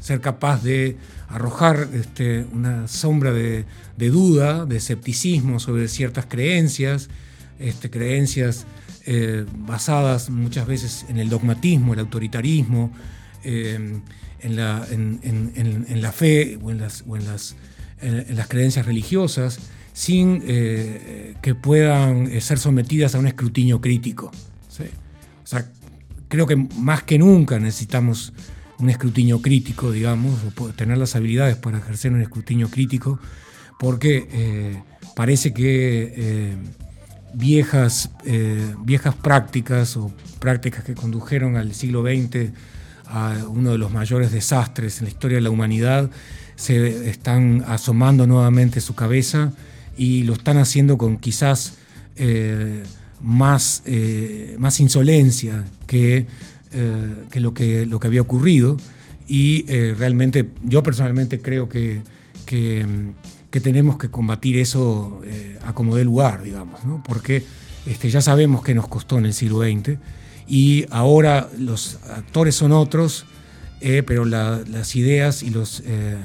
ser 0.00 0.20
capaz 0.20 0.62
de 0.62 0.96
arrojar 1.28 1.88
este, 1.92 2.46
una 2.52 2.86
sombra 2.86 3.32
de, 3.32 3.64
duda, 3.96 4.64
de 4.64 4.76
escepticismo 4.76 5.58
sobre 5.58 5.88
ciertas 5.88 6.26
creencias, 6.26 7.08
este, 7.58 7.90
creencias 7.90 8.66
basadas 9.66 10.30
muchas 10.30 10.66
veces 10.66 11.06
en 11.08 11.18
el 11.18 11.28
dogmatismo, 11.28 11.94
el 11.94 12.00
autoritarismo, 12.00 12.92
en 14.40 14.56
la, 14.56 14.86
en, 14.90 16.02
la 16.02 16.12
fe 16.12 16.58
o 16.62 16.70
en 16.70 16.78
las, 16.78 17.04
en 17.06 17.26
las, 17.26 17.56
en 18.00 18.36
las 18.36 18.48
creencias 18.48 18.86
religiosas 18.86 19.58
sin 19.96 20.42
eh, 20.46 21.36
que 21.40 21.54
puedan 21.54 22.26
eh, 22.26 22.42
ser 22.42 22.58
sometidas 22.58 23.14
a 23.14 23.18
un 23.18 23.26
escrutinio 23.26 23.80
crítico. 23.80 24.26
O 24.26 25.48
sea, 25.48 25.70
creo 26.28 26.46
que 26.46 26.56
más 26.56 27.04
que 27.04 27.18
nunca 27.18 27.58
necesitamos 27.58 28.34
un 28.78 28.90
escrutinio 28.90 29.40
crítico, 29.40 29.90
digamos, 29.90 30.38
o 30.58 30.68
tener 30.70 30.98
las 30.98 31.16
habilidades 31.16 31.56
para 31.56 31.78
ejercer 31.78 32.12
un 32.12 32.20
escrutinio 32.20 32.68
crítico, 32.68 33.18
porque 33.78 34.28
eh, 34.32 34.82
parece 35.14 35.54
que 35.54 36.58
viejas, 37.32 38.10
viejas 38.84 39.14
prácticas 39.14 39.96
o 39.96 40.12
prácticas 40.40 40.84
que 40.84 40.94
condujeron 40.94 41.56
al 41.56 41.72
siglo 41.72 42.02
XX 42.02 42.50
a 43.08 43.36
uno 43.48 43.72
de 43.72 43.78
los 43.78 43.92
mayores 43.92 44.32
desastres 44.32 44.98
en 44.98 45.04
la 45.04 45.10
historia 45.10 45.36
de 45.36 45.42
la 45.42 45.50
humanidad, 45.50 46.10
se 46.56 47.08
están 47.10 47.64
asomando 47.66 48.26
nuevamente 48.26 48.80
su 48.80 48.94
cabeza 48.94 49.52
y 49.96 50.24
lo 50.24 50.34
están 50.34 50.58
haciendo 50.58 50.98
con 50.98 51.18
quizás 51.18 51.74
eh, 52.16 52.82
más, 53.20 53.82
eh, 53.86 54.56
más 54.58 54.80
insolencia 54.80 55.64
que, 55.86 56.26
eh, 56.72 57.14
que, 57.30 57.40
lo 57.40 57.54
que 57.54 57.86
lo 57.86 58.00
que 58.00 58.06
había 58.06 58.22
ocurrido. 58.22 58.76
Y 59.28 59.64
realmente 59.94 60.50
yo 60.62 60.84
personalmente 60.84 61.40
creo 61.40 61.68
que, 61.68 62.00
que, 62.44 62.86
tenemos 63.50 63.96
que 63.96 64.08
combatir 64.08 64.58
eso 64.58 65.20
a 65.64 65.72
como 65.72 65.96
dé 65.96 66.04
lugar, 66.04 66.42
digamos, 66.44 66.84
¿no? 66.84 67.02
porque 67.02 67.42
este, 67.86 68.10
ya 68.10 68.20
sabemos 68.20 68.62
que 68.62 68.74
nos 68.74 68.86
costó 68.86 69.18
en 69.18 69.24
el 69.24 69.32
siglo 69.32 69.62
XX 69.62 69.98
y 70.48 70.86
ahora 70.90 71.48
los 71.58 71.98
actores 72.08 72.54
son 72.54 72.72
otros, 72.72 73.26
eh, 73.80 74.02
pero 74.06 74.24
las 74.24 74.96
ideas 74.96 75.42
y, 75.42 75.50
los, 75.50 75.82
eh, 75.86 76.16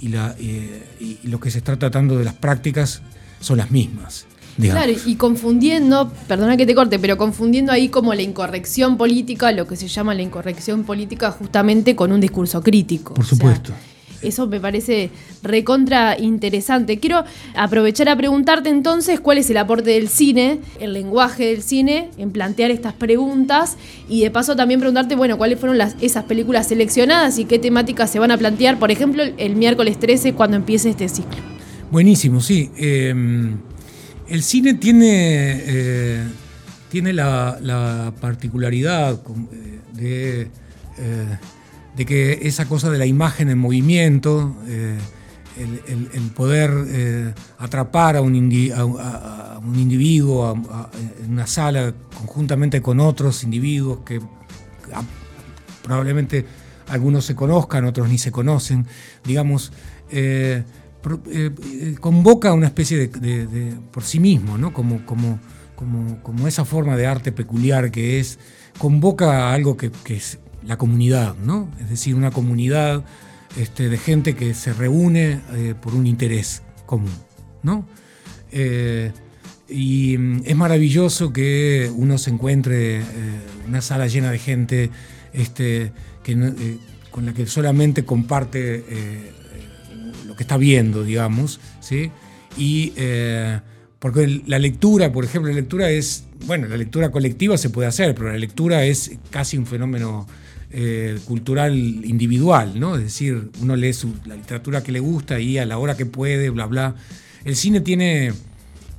y, 0.00 0.08
la, 0.08 0.34
eh, 0.38 0.84
y, 1.00 1.28
lo 1.28 1.40
que 1.40 1.50
se 1.50 1.58
está 1.58 1.76
tratando 1.78 2.18
de 2.18 2.24
las 2.24 2.34
prácticas 2.34 3.02
son 3.40 3.58
las 3.58 3.70
mismas. 3.70 4.26
Claro, 4.60 4.92
y 5.06 5.14
confundiendo, 5.14 6.12
perdona 6.28 6.56
que 6.56 6.66
te 6.66 6.74
corte, 6.74 6.98
pero 6.98 7.16
confundiendo 7.16 7.72
ahí 7.72 7.88
como 7.88 8.12
la 8.12 8.20
incorrección 8.20 8.98
política, 8.98 9.52
lo 9.52 9.66
que 9.66 9.76
se 9.76 9.88
llama 9.88 10.14
la 10.14 10.20
incorrección 10.20 10.84
política 10.84 11.30
justamente 11.30 11.96
con 11.96 12.12
un 12.12 12.20
discurso 12.20 12.62
crítico. 12.62 13.14
Por 13.14 13.24
supuesto. 13.24 13.72
Eso 14.22 14.46
me 14.46 14.60
parece 14.60 15.10
recontra 15.42 16.18
interesante. 16.18 16.98
Quiero 16.98 17.24
aprovechar 17.54 18.08
a 18.08 18.16
preguntarte 18.16 18.68
entonces 18.68 19.20
cuál 19.20 19.38
es 19.38 19.48
el 19.50 19.56
aporte 19.56 19.90
del 19.90 20.08
cine, 20.08 20.60
el 20.78 20.92
lenguaje 20.92 21.46
del 21.46 21.62
cine, 21.62 22.10
en 22.18 22.30
plantear 22.30 22.70
estas 22.70 22.92
preguntas 22.92 23.76
y 24.08 24.22
de 24.22 24.30
paso 24.30 24.56
también 24.56 24.80
preguntarte, 24.80 25.16
bueno, 25.16 25.38
cuáles 25.38 25.58
fueron 25.58 25.78
las, 25.78 25.96
esas 26.00 26.24
películas 26.24 26.68
seleccionadas 26.68 27.38
y 27.38 27.44
qué 27.44 27.58
temáticas 27.58 28.10
se 28.10 28.18
van 28.18 28.30
a 28.30 28.38
plantear, 28.38 28.78
por 28.78 28.90
ejemplo, 28.90 29.22
el 29.22 29.56
miércoles 29.56 29.98
13 29.98 30.34
cuando 30.34 30.56
empiece 30.56 30.90
este 30.90 31.08
ciclo. 31.08 31.38
Buenísimo, 31.90 32.40
sí. 32.40 32.70
Em, 32.76 33.58
el 34.28 34.42
cine 34.42 34.74
tiene, 34.74 35.62
eh, 35.66 36.24
tiene 36.88 37.12
la, 37.12 38.12
particularidad 38.20 39.20
eh, 39.52 39.80
de, 39.94 40.40
eh, 40.42 40.48
de, 42.00 42.06
que 42.06 42.40
esa 42.42 42.66
cosa 42.66 42.90
de 42.90 42.98
la 42.98 43.06
imagen 43.06 43.50
en 43.50 43.58
movimiento, 43.58 44.56
el, 44.66 46.30
poder 46.34 47.34
atrapar 47.58 48.16
a 48.16 48.22
un, 48.22 48.34
un 48.34 49.76
individuo 49.76 50.54
en 51.22 51.32
una 51.32 51.46
sala 51.46 51.92
conjuntamente 52.16 52.80
con 52.80 53.00
otros 53.00 53.44
individuos 53.44 53.98
que 54.04 54.20
probablemente 55.82 56.46
algunos 56.88 57.24
se 57.24 57.34
conozcan, 57.34 57.84
otros 57.84 58.08
ni 58.08 58.18
se 58.18 58.32
conocen, 58.32 58.86
digamos, 59.24 59.72
eh, 60.10 60.64
eh, 61.32 61.94
convoca 62.00 62.52
una 62.52 62.66
especie 62.66 63.08
de, 63.08 63.74
por 63.90 64.02
sí 64.02 64.20
mismo, 64.20 64.58
¿no? 64.58 64.72
Como, 64.72 65.06
como, 65.06 65.38
como, 66.22 66.46
esa 66.46 66.64
forma 66.64 66.96
de 66.96 67.06
arte 67.06 67.32
peculiar 67.32 67.90
que 67.90 68.20
es, 68.20 68.38
convoca 68.78 69.48
a 69.48 69.54
algo 69.54 69.76
que, 69.76 69.90
es 70.08 70.38
la 70.64 70.76
comunidad, 70.76 71.36
¿no? 71.36 71.70
Es 71.80 71.90
decir, 71.90 72.14
una 72.14 72.30
comunidad 72.30 73.04
este, 73.56 73.88
de 73.88 73.98
gente 73.98 74.34
que 74.34 74.54
se 74.54 74.72
reúne 74.72 75.40
eh, 75.52 75.74
por 75.80 75.94
un 75.94 76.06
interés 76.06 76.62
común, 76.86 77.12
¿no? 77.62 77.86
y 79.68 80.18
mm, 80.18 80.42
es 80.44 80.56
maravilloso 80.56 81.32
que 81.32 81.88
uno 81.94 82.18
se 82.18 82.30
encuentre 82.30 83.00
una 83.68 83.80
sala 83.80 84.08
llena 84.08 84.32
de 84.32 84.38
gente 84.40 84.90
este, 85.32 85.92
que, 86.24 86.78
con 87.12 87.26
la 87.26 87.32
que 87.32 87.46
solamente 87.46 88.04
comparte 88.04 88.84
que 90.40 90.44
está 90.44 90.56
viendo, 90.56 91.04
digamos, 91.04 91.60
¿sí? 91.80 92.10
Y 92.56 92.94
eh, 92.96 93.60
porque 93.98 94.40
la 94.46 94.58
lectura, 94.58 95.12
por 95.12 95.22
ejemplo, 95.22 95.50
la 95.50 95.56
lectura 95.56 95.90
es, 95.90 96.24
bueno, 96.46 96.66
la 96.66 96.78
lectura 96.78 97.10
colectiva 97.10 97.58
se 97.58 97.68
puede 97.68 97.88
hacer, 97.88 98.14
pero 98.14 98.32
la 98.32 98.38
lectura 98.38 98.86
es 98.86 99.18
casi 99.28 99.58
un 99.58 99.66
fenómeno 99.66 100.26
eh, 100.72 101.18
cultural 101.26 101.76
individual, 101.76 102.78
¿no? 102.78 102.96
Es 102.96 103.02
decir, 103.02 103.50
uno 103.60 103.74
lee 103.74 103.92
la 104.26 104.36
literatura 104.36 104.82
que 104.82 104.92
le 104.92 105.00
gusta 105.00 105.40
y 105.40 105.58
a 105.58 105.66
la 105.66 105.78
hora 105.78 105.96
que 105.96 106.06
puede, 106.06 106.50
bla, 106.50 106.66
bla. 106.66 106.94
El 107.44 107.56
cine 107.56 107.80
tiene 107.80 108.32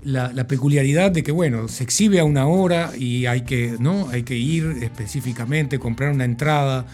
la, 0.03 0.33
la, 0.33 0.47
peculiaridad 0.47 1.11
de 1.11 1.23
que, 1.23 1.31
bueno, 1.31 1.67
se 1.67 1.83
exhibe 1.83 2.19
a 2.19 2.25
una 2.25 2.47
hora 2.47 2.91
y 2.97 3.25
hay 3.25 3.41
que, 3.41 3.77
¿no? 3.79 4.09
hay 4.09 4.23
que 4.23 4.35
ir 4.35 4.79
específicamente, 4.81 5.79
comprar 5.79 6.11
una 6.11 6.25
entrada 6.25 6.87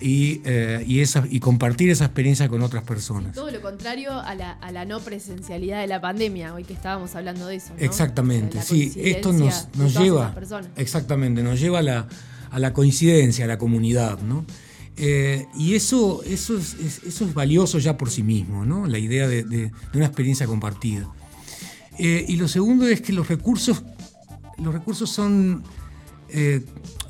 y, 0.00 0.40
eh, 0.44 0.82
y, 0.86 1.00
esa, 1.00 1.24
y 1.28 1.40
compartir 1.40 1.90
esa 1.90 2.04
experiencia 2.04 2.48
con 2.48 2.62
otras 2.62 2.84
personas. 2.84 3.34
Todo 3.34 3.50
lo 3.50 3.60
contrario 3.60 4.12
a 4.18 4.34
la, 4.34 4.52
a 4.52 4.72
la, 4.72 4.84
no 4.84 5.00
presencialidad 5.00 5.80
de 5.80 5.86
la 5.86 6.00
pandemia, 6.00 6.54
hoy 6.54 6.64
que 6.64 6.72
estábamos 6.72 7.14
hablando 7.14 7.46
de 7.46 7.56
eso. 7.56 7.72
Exactamente, 7.78 8.62
sí, 8.62 8.92
esto 8.96 9.32
nos, 9.32 9.68
nos 9.76 9.94
lleva, 9.94 10.34
exactamente, 10.76 11.42
nos 11.42 11.60
lleva 11.60 11.80
a 11.80 11.82
la, 11.82 12.08
a 12.52 12.58
la 12.58 12.72
coincidencia, 12.72 13.46
a 13.46 13.48
la 13.48 13.58
comunidad, 13.58 14.20
¿no? 14.20 14.44
Eh, 14.96 15.46
y 15.58 15.74
eso, 15.74 16.22
eso, 16.24 16.56
es, 16.56 16.76
eso 17.04 17.24
es 17.24 17.34
valioso 17.34 17.78
ya 17.78 17.96
por 17.96 18.10
sí 18.10 18.22
mismo, 18.22 18.64
¿no? 18.64 18.86
La 18.86 18.98
idea 18.98 19.26
de, 19.26 19.72
una 19.94 20.06
experiencia 20.06 20.46
compartida. 20.46 21.08
Eh, 21.98 22.24
y 22.28 22.36
lo 22.36 22.46
segundo 22.46 22.86
es 22.86 23.00
que 23.00 23.12
los 23.12 23.26
recursos, 23.28 23.82
los 24.58 24.72
recursos 24.72 25.10
son, 25.10 25.64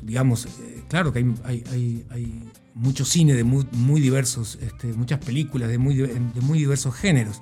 digamos, 0.01 0.47
claro 0.89 1.13
que 1.13 1.19
hay, 1.19 1.63
hay, 1.71 2.05
hay 2.09 2.41
cine 3.05 3.33
de 3.33 3.43
muy, 3.43 4.01
diversos, 4.01 4.57
este, 4.61 4.87
muchas 4.93 5.19
películas 5.19 5.69
de 5.69 5.77
muy, 5.77 5.95
de 5.95 6.41
muy 6.41 6.57
diversos 6.57 6.95
géneros. 6.95 7.41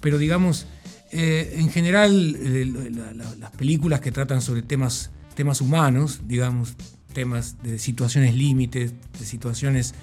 Pero 0.00 0.18
digamos, 0.18 0.66
eh, 1.12 1.56
en 1.58 1.70
general, 1.70 2.36
eh, 2.38 2.90
las 3.38 3.50
películas 3.52 4.00
que 4.00 4.12
tratan 4.12 4.40
sobre 4.40 4.62
temas, 4.62 5.10
temas 5.34 5.60
humanos, 5.60 6.20
digamos, 6.26 6.74
temas 7.10 7.62
de 7.62 7.78
situaciones 7.78 8.34
límites, 8.34 8.92
de 9.18 9.26
situaciones 9.26 9.94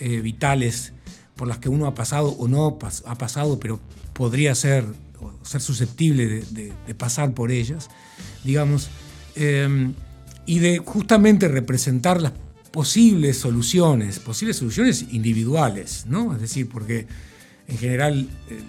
eh, 0.00 0.20
vitales 0.20 0.92
por 1.36 1.48
las 1.48 1.58
que 1.58 1.68
uno 1.68 1.86
ha 1.86 1.94
pasado 1.94 2.30
o 2.30 2.48
no 2.48 2.78
ha 3.06 3.14
pasado, 3.16 3.58
pero 3.58 3.80
podría 4.12 4.54
ser, 4.54 4.84
ser 5.42 5.60
susceptible 5.60 6.44
de, 6.50 6.94
pasar 6.94 7.32
por 7.32 7.50
ellas, 7.50 7.88
digamos, 8.44 8.90
y 10.44 10.58
de 10.58 10.78
justamente 10.78 11.48
representar 11.48 12.20
las 12.20 12.32
posibles 12.72 13.38
soluciones, 13.38 14.18
posibles 14.18 14.56
soluciones 14.56 15.06
individuales, 15.10 16.06
¿no? 16.08 16.34
Es 16.34 16.40
decir, 16.40 16.68
porque 16.68 17.06
en 17.68 17.78
general 17.78 18.28
eh, 18.48 18.60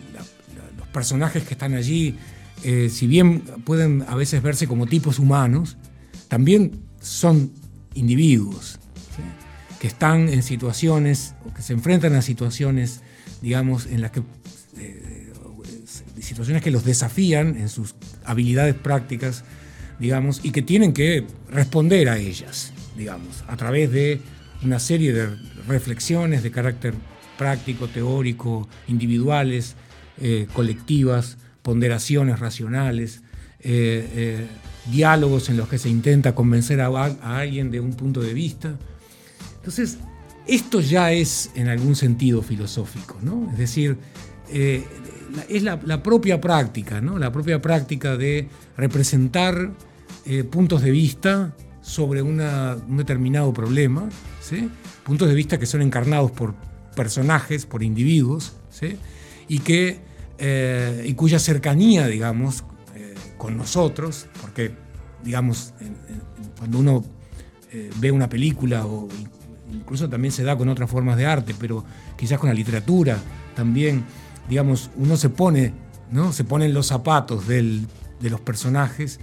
los 0.77 0.87
personajes 0.89 1.43
que 1.43 1.53
están 1.53 1.73
allí, 1.73 2.15
eh, 2.63 2.89
si 2.89 3.07
bien 3.07 3.41
pueden 3.65 4.03
a 4.07 4.15
veces 4.15 4.43
verse 4.43 4.67
como 4.67 4.85
tipos 4.85 5.19
humanos, 5.19 5.77
también 6.27 6.81
son 7.01 7.51
individuos 7.95 8.79
que 9.79 9.87
están 9.87 10.29
en 10.29 10.43
situaciones 10.43 11.35
o 11.45 11.53
que 11.53 11.61
se 11.61 11.73
enfrentan 11.73 12.13
a 12.15 12.21
situaciones, 12.21 13.01
digamos, 13.41 13.85
en 13.85 14.01
las 14.01 14.11
que 14.11 14.21
eh, 14.77 15.33
situaciones 16.21 16.63
que 16.63 16.71
los 16.71 16.85
desafían 16.85 17.57
en 17.57 17.67
sus 17.67 17.95
habilidades 18.23 18.75
prácticas, 18.75 19.43
digamos, 19.99 20.39
y 20.43 20.51
que 20.51 20.61
tienen 20.61 20.93
que 20.93 21.27
responder 21.49 22.07
a 22.07 22.17
ellas 22.17 22.71
digamos, 22.95 23.43
a 23.47 23.57
través 23.57 23.91
de 23.91 24.21
una 24.63 24.79
serie 24.79 25.13
de 25.13 25.29
reflexiones 25.67 26.43
de 26.43 26.51
carácter 26.51 26.93
práctico, 27.37 27.87
teórico, 27.87 28.67
individuales, 28.87 29.75
eh, 30.21 30.47
colectivas, 30.53 31.37
ponderaciones 31.61 32.39
racionales, 32.39 33.21
eh, 33.59 34.09
eh, 34.13 34.47
diálogos 34.91 35.49
en 35.49 35.57
los 35.57 35.67
que 35.67 35.77
se 35.77 35.89
intenta 35.89 36.35
convencer 36.35 36.81
a, 36.81 36.87
alguien 37.21 37.71
de 37.71 37.79
un 37.79 37.93
punto 37.93 38.21
de 38.21 38.33
vista. 38.33 38.75
Entonces, 39.57 39.97
esto 40.47 40.81
ya 40.81 41.11
es 41.11 41.51
en 41.55 41.69
algún 41.69 41.95
sentido 41.95 42.41
filosófico, 42.41 43.17
¿no? 43.21 43.49
Es 43.51 43.57
decir, 43.57 43.97
es 44.49 45.63
la, 45.63 45.79
la, 45.85 46.03
propia 46.03 46.41
práctica, 46.41 46.99
¿no? 46.99 47.17
La 47.17 47.31
propia 47.31 47.61
práctica 47.61 48.17
de 48.17 48.49
representar 48.75 49.71
puntos 50.51 50.81
de 50.81 50.91
vista 50.91 51.53
sobre 51.83 52.21
un 52.21 52.41
determinado 52.97 53.53
problema, 53.53 54.09
¿sí? 54.41 54.69
puntos 55.03 55.27
de 55.27 55.35
vista 55.35 55.59
que 55.59 55.65
son 55.65 55.81
encarnados 55.81 56.31
por 56.31 56.55
personajes, 56.95 57.65
por 57.65 57.83
individuos, 57.83 58.53
¿sí? 58.69 58.95
y, 59.47 59.59
que, 59.59 59.99
eh, 60.39 61.03
y 61.05 61.13
cuya 61.13 61.39
cercanía, 61.39 62.07
digamos, 62.07 62.61
eh, 62.61 62.63
con 63.43 63.57
nosotros, 63.57 64.27
porque, 64.39 64.71
digamos, 65.21 65.73
cuando 66.57 66.79
uno 66.79 67.03
eh, 67.73 67.89
ve 67.97 68.09
una 68.09 68.29
película 68.29 68.85
o 68.85 69.09
incluso 69.69 70.07
también 70.07 70.31
se 70.31 70.45
da 70.45 70.57
con 70.57 70.69
otras 70.69 70.89
formas 70.89 71.17
de 71.17 71.25
arte, 71.25 71.53
pero 71.59 71.83
quizás 72.17 72.39
con 72.39 72.47
la 72.47 72.53
literatura 72.53 73.17
también, 73.53 74.05
digamos, 74.47 74.89
uno 74.95 75.17
se 75.17 75.27
pone, 75.27 75.73
¿no? 76.09 76.31
Se 76.31 76.45
pone 76.45 76.67
en 76.67 76.73
los 76.73 76.87
zapatos 76.87 77.45
de 77.45 77.85
los 78.21 78.39
personajes 78.39 79.19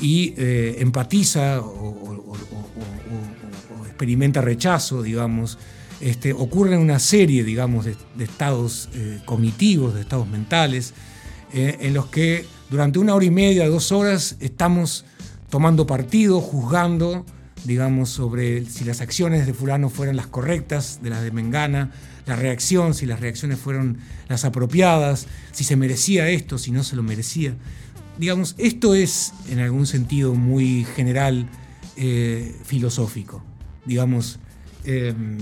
y 0.00 0.32
eh, 0.38 0.76
empatiza 0.78 1.60
o, 1.60 2.34
experimenta 3.84 4.40
rechazo, 4.40 5.02
digamos, 5.02 5.58
este, 6.00 6.32
ocurre 6.32 6.78
una 6.78 6.98
serie, 6.98 7.44
digamos, 7.44 7.84
de, 7.84 7.94
estados 8.24 8.88
eh, 8.94 9.20
cognitivos, 9.26 9.92
de 9.92 10.00
estados 10.00 10.26
mentales, 10.26 10.94
eh, 11.52 11.76
en 11.80 11.92
los 11.92 12.06
que 12.06 12.46
durante 12.70 12.98
una 12.98 13.14
hora 13.14 13.24
y 13.24 13.30
media, 13.30 13.68
dos 13.68 13.92
horas, 13.92 14.36
estamos 14.40 15.04
tomando 15.48 15.86
partido, 15.86 16.40
juzgando, 16.40 17.26
digamos, 17.64 18.10
sobre 18.10 18.64
si 18.66 18.84
las 18.84 19.00
acciones 19.00 19.46
de 19.46 19.54
fulano 19.54 19.90
fueron 19.90 20.16
las 20.16 20.26
correctas, 20.26 21.00
de 21.02 21.10
las 21.10 21.22
de 21.22 21.32
Mengana, 21.32 21.90
la 22.26 22.36
reacción, 22.36 22.94
si 22.94 23.06
las 23.06 23.20
reacciones 23.20 23.58
fueron 23.58 23.98
las 24.28 24.44
apropiadas, 24.44 25.26
si 25.52 25.64
se 25.64 25.76
merecía 25.76 26.28
esto, 26.28 26.58
si 26.58 26.70
no 26.70 26.84
se 26.84 26.96
lo 26.96 27.02
merecía 27.02 27.56
digamos, 28.20 28.54
esto 28.58 28.94
es 28.94 29.32
en 29.48 29.60
algún 29.60 29.86
sentido 29.86 30.34
muy 30.34 30.84
general 30.84 31.48
eh, 31.96 32.54
filosófico. 32.64 33.42
Digamos, 33.86 34.38
em, 34.84 35.38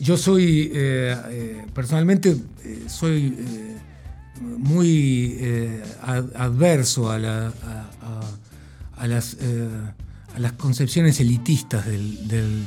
yo 0.00 0.16
soy, 0.16 0.70
eh, 0.74 1.62
personalmente, 1.74 2.36
eh, 2.64 2.84
soy 2.88 3.36
muy 4.40 5.38
adverso 6.02 7.10
a, 7.10 7.18
las, 7.18 7.54
a, 8.96 9.08
las, 10.38 10.52
concepciones 10.56 11.20
elitistas 11.20 11.86
del, 11.86 12.66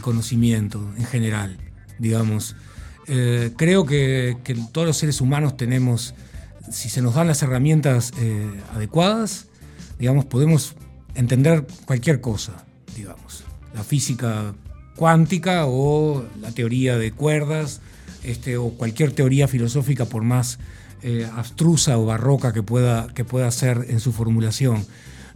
conocimiento 0.00 0.92
en 0.96 1.04
general, 1.04 1.56
digamos. 1.98 2.54
Eh, 3.08 3.52
creo 3.56 3.86
que, 3.86 4.36
todos 4.72 4.86
los 4.86 4.96
seres 4.96 5.20
humanos 5.20 5.56
tenemos, 5.56 6.14
si 6.70 6.88
se 6.88 7.02
nos 7.02 7.14
dan 7.14 7.28
las 7.28 7.42
herramientas 7.42 8.12
eh, 8.18 8.48
adecuadas, 8.74 9.46
digamos, 9.98 10.24
podemos 10.24 10.74
entender 11.14 11.66
cualquier 11.86 12.20
cosa, 12.20 12.64
digamos. 12.94 13.44
La 13.74 13.84
física 13.84 14.54
cuántica 14.96 15.66
o 15.66 16.24
la 16.40 16.52
teoría 16.52 16.98
de 16.98 17.12
cuerdas, 17.12 17.80
este, 18.22 18.56
o 18.56 18.70
cualquier 18.70 19.12
teoría 19.12 19.46
filosófica 19.46 20.06
por 20.06 20.22
más 20.22 20.58
eh, 21.02 21.28
abstrusa 21.34 21.98
o 21.98 22.06
barroca 22.06 22.52
que 22.52 22.62
pueda, 22.62 23.08
que 23.14 23.24
pueda 23.24 23.50
ser 23.50 23.86
en 23.88 24.00
su 24.00 24.12
formulación. 24.12 24.84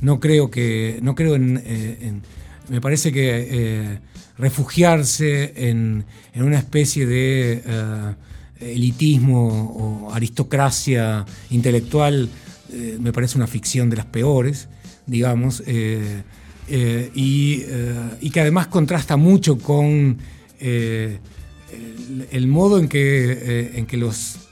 No 0.00 0.20
creo 0.20 0.50
que, 0.50 0.98
no 1.02 1.14
creo 1.14 1.34
en, 1.34 2.22
me 2.68 2.80
parece 2.80 3.12
que 3.12 4.00
refugiarse 4.40 5.52
en, 5.68 6.04
una 6.34 6.58
especie 6.58 7.06
de 7.06 7.62
eh, 7.64 8.14
elitismo 8.60 10.06
o 10.08 10.12
aristocracia 10.12 11.24
intelectual 11.50 12.28
eh, 12.72 12.96
me 13.00 13.12
parece 13.12 13.36
una 13.36 13.46
ficción 13.46 13.90
de 13.90 13.96
las 13.96 14.06
peores, 14.06 14.68
digamos, 15.06 15.62
eh, 15.66 16.22
y, 17.14 18.30
que 18.30 18.40
además 18.40 18.68
contrasta 18.68 19.16
mucho 19.16 19.58
con 19.58 20.18
el, 20.60 21.18
modo 22.46 22.78
en 22.78 22.88
que, 22.88 23.72
en 23.74 23.86
que 23.86 23.96
los 23.96 24.49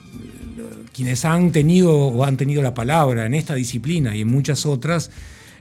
quienes 0.99 1.25
han 1.25 1.53
tenido 1.53 1.97
o 1.97 2.25
han 2.25 2.37
tenido 2.37 2.61
la 2.61 2.75
palabra 2.75 3.25
en 3.25 3.33
esta 3.33 3.55
disciplina 3.55 4.17
y 4.17 4.23
en 4.23 4.29
muchas 4.29 4.67
otras, 4.67 5.13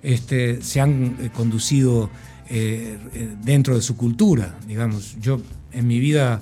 este, 0.02 0.64
se 0.64 0.82
han 0.82 1.30
conducido 1.32 2.10
eh, 2.50 2.98
dentro 3.44 3.76
de 3.76 3.84
su 3.84 3.96
cultura, 3.96 4.58
digamos. 4.68 5.16
Yo 5.22 5.40
en 5.74 5.86
mi 5.86 6.00
vida 6.00 6.42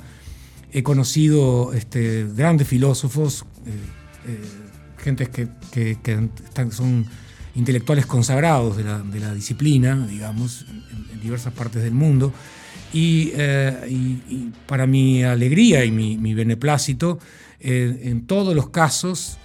he 0.72 0.82
conocido 0.82 1.74
este, 1.74 2.26
grandes 2.34 2.70
filósofos, 2.70 3.44
eh, 3.66 4.32
eh, 4.32 4.40
gentes 5.04 5.28
que, 5.28 5.50
son 6.72 7.06
intelectuales 7.56 8.06
consagrados 8.06 8.78
de 8.78 9.20
la, 9.20 9.34
disciplina, 9.34 10.08
digamos, 10.08 10.68
en, 11.12 11.20
diversas 11.20 11.52
partes 11.52 11.84
del 11.84 11.94
mundo. 11.94 12.32
Y, 12.94 13.34
para 14.68 14.88
mi 14.88 15.22
alegría 15.26 15.84
y 15.84 15.92
mi, 15.92 16.34
beneplácito, 16.34 17.20
en 17.68 18.28
todos 18.28 18.56
los 18.56 18.70
casos 18.70 19.40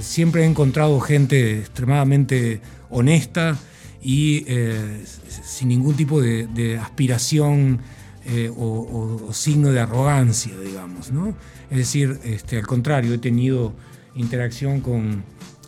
siempre 0.00 0.42
he 0.42 0.46
encontrado 0.46 1.00
gente 1.00 1.58
extremadamente 1.58 2.60
honesta, 2.88 3.58
y 4.04 4.44
eh, 4.46 5.02
sin 5.44 5.68
ningún 5.68 5.96
tipo 5.96 6.20
de, 6.20 6.78
aspiración 6.78 7.80
eh, 8.26 8.52
o, 8.54 9.32
signo 9.32 9.72
de 9.72 9.80
arrogancia, 9.80 10.52
digamos. 10.62 11.10
¿no? 11.10 11.34
Es 11.70 11.78
decir, 11.78 12.20
este, 12.22 12.58
al 12.58 12.66
contrario, 12.66 13.14
he 13.14 13.18
tenido 13.18 13.72
interacción 14.14 14.82
con, 14.82 15.24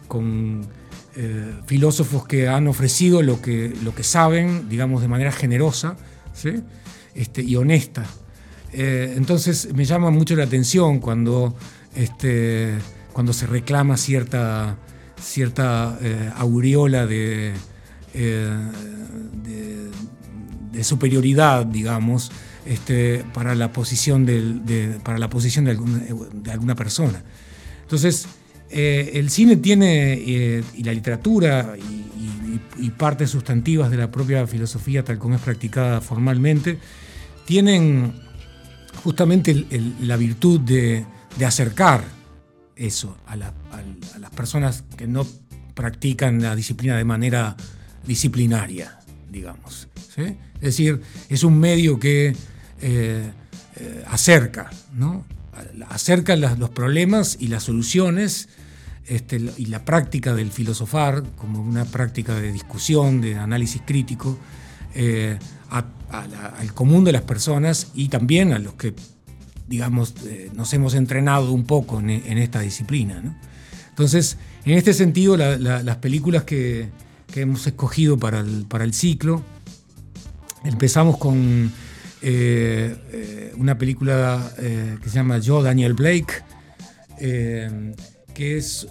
con 0.07 0.67
eh, 1.17 1.55
filósofos 1.67 2.27
que 2.27 2.47
han 2.47 2.69
ofrecido 2.69 3.23
lo 3.23 3.41
que, 3.41 3.75
lo 3.83 3.95
que 3.95 4.03
saben, 4.03 4.69
digamos, 4.69 5.01
de 5.01 5.09
manera 5.09 5.33
generosa 5.33 5.97
¿sí? 6.35 6.63
este, 7.15 7.43
y 7.43 7.57
honesta. 7.57 8.05
entonces 8.73 9.73
me 9.75 9.87
llama 9.87 10.11
mucho 10.11 10.37
la 10.37 10.45
atención 10.45 11.01
cuando, 11.01 11.57
este, 11.97 12.75
cuando 13.13 13.33
se 13.33 13.47
reclama 13.47 13.97
cierta, 13.97 14.77
cierta 15.19 15.99
aureola 16.37 17.07
de 17.07 17.55
eh, 18.19 18.57
de, 20.73 20.85
superioridad, 20.85 21.65
digamos, 21.65 22.31
este, 22.67 23.25
para 23.33 23.55
la 23.55 23.73
posición, 23.73 24.27
de, 24.27 24.99
para 25.03 25.19
la 25.19 25.31
posición 25.31 25.65
de, 25.65 25.71
alguna, 26.51 26.75
persona. 26.75 27.23
Entonces, 27.81 28.27
eh, 28.69 29.13
el 29.15 29.31
cine 29.31 29.57
tiene, 29.57 30.13
eh, 30.13 30.63
y 30.75 30.85
la 30.85 30.93
literatura, 30.93 31.77
y, 31.79 32.91
partes 32.91 33.31
sustantivas 33.31 33.91
de 33.91 33.97
la 33.97 34.11
propia 34.11 34.47
filosofía, 34.47 35.03
tal 35.03 35.19
como 35.19 35.35
es 35.35 35.41
practicada 35.41 36.01
formalmente, 36.03 36.79
tienen 37.47 38.13
justamente 39.03 39.67
la 40.01 40.17
virtud 40.17 40.61
de, 40.61 41.07
acercar 41.45 42.05
eso 42.77 43.17
a, 43.27 43.37
las 43.37 43.53
personas 44.35 44.85
que 44.97 45.07
no 45.07 45.27
practican 45.75 46.43
la 46.43 46.55
disciplina 46.57 46.97
de 46.97 47.05
manera 47.05 47.57
disciplinaria, 48.07 48.99
digamos. 49.31 49.89
Es 50.17 50.61
decir, 50.61 51.03
es 51.29 51.45
un 51.45 51.59
medio 51.59 51.99
que 51.99 52.35
eh, 52.81 53.31
eh, 53.77 54.05
acerca, 54.09 54.71
acerca 55.89 56.37
los 56.37 56.71
problemas 56.71 57.37
y 57.39 57.49
las 57.49 57.65
soluciones 57.65 58.49
este, 59.07 59.41
y 59.57 59.67
la 59.67 59.85
práctica 59.85 60.35
del 60.35 60.51
filosofar 60.51 61.23
como 61.37 61.61
una 61.61 61.85
práctica 61.85 62.35
de 62.35 62.53
discusión, 62.53 63.21
de 63.21 63.37
análisis 63.37 63.83
crítico, 63.85 64.39
eh, 64.95 65.39
al 65.71 66.73
común 66.73 67.05
de 67.05 67.13
las 67.13 67.23
personas 67.23 67.89
y 67.95 68.09
también 68.09 68.53
a 68.53 68.59
los 68.59 68.75
que, 68.75 68.95
digamos, 69.67 70.15
nos 70.55 70.73
hemos 70.73 70.95
entrenado 70.95 71.53
un 71.53 71.65
poco 71.65 72.01
en, 72.01 72.11
esta 72.11 72.61
disciplina. 72.61 73.39
Entonces, 73.91 74.37
en 74.65 74.73
este 74.79 74.93
sentido, 74.95 75.37
las 75.37 75.97
películas 75.97 76.45
que, 76.45 76.89
hemos 77.35 77.67
escogido 77.67 78.19
para 78.19 78.41
el, 78.41 78.65
para 78.67 78.85
el 78.85 78.95
ciclo. 78.95 79.43
Empezamos 80.65 81.19
con 81.19 81.71
eh, 82.23 82.97
eh, 83.13 83.53
una 83.57 83.77
película 83.79 84.53
eh, 84.59 84.97
que 85.03 85.09
se 85.09 85.17
llama 85.17 85.39
Yo, 85.39 85.63
Daniel 85.63 85.95
Blake, 85.95 86.43
que 87.19 88.57
es 88.57 88.87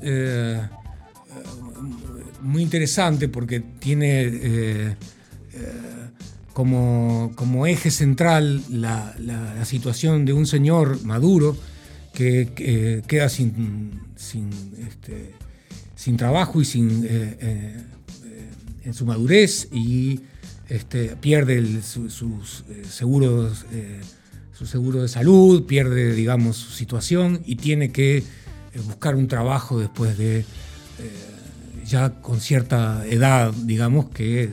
muy 2.41 2.63
interesante 2.63 3.27
porque 3.27 3.59
tiene 3.59 4.95
como, 6.55 7.33
como, 7.35 7.67
eje 7.67 7.91
central 7.91 8.63
la, 8.71 9.13
situación 9.65 10.25
de 10.25 10.33
un 10.33 10.47
señor 10.47 11.03
maduro 11.03 11.55
que 12.11 13.03
queda 13.07 13.29
sin, 13.29 14.01
sin, 14.15 14.49
este, 14.87 15.35
sin, 15.95 16.17
trabajo 16.17 16.61
y 16.61 16.65
sin 16.65 17.05
en 18.85 18.93
su 18.93 19.05
madurez 19.05 19.67
y 19.71 20.21
este, 20.69 21.15
pierde 21.15 21.81
sus 21.81 22.63
eh, 22.69 22.83
seguros, 22.89 23.65
eh, 23.71 23.99
su 24.53 24.65
seguro 24.65 25.01
de 25.01 25.07
salud, 25.07 25.65
pierde, 25.65 26.13
digamos, 26.13 26.55
su 26.55 26.71
situación 26.71 27.41
y 27.45 27.55
tiene 27.57 27.91
que 27.91 28.17
eh, 28.17 28.23
buscar 28.85 29.15
un 29.15 29.27
trabajo 29.27 29.79
después 29.79 30.17
de 30.17 30.45
ya 31.85 32.19
con 32.19 32.41
cierta 32.41 33.05
edad, 33.07 33.53
digamos, 33.53 34.09
que 34.09 34.49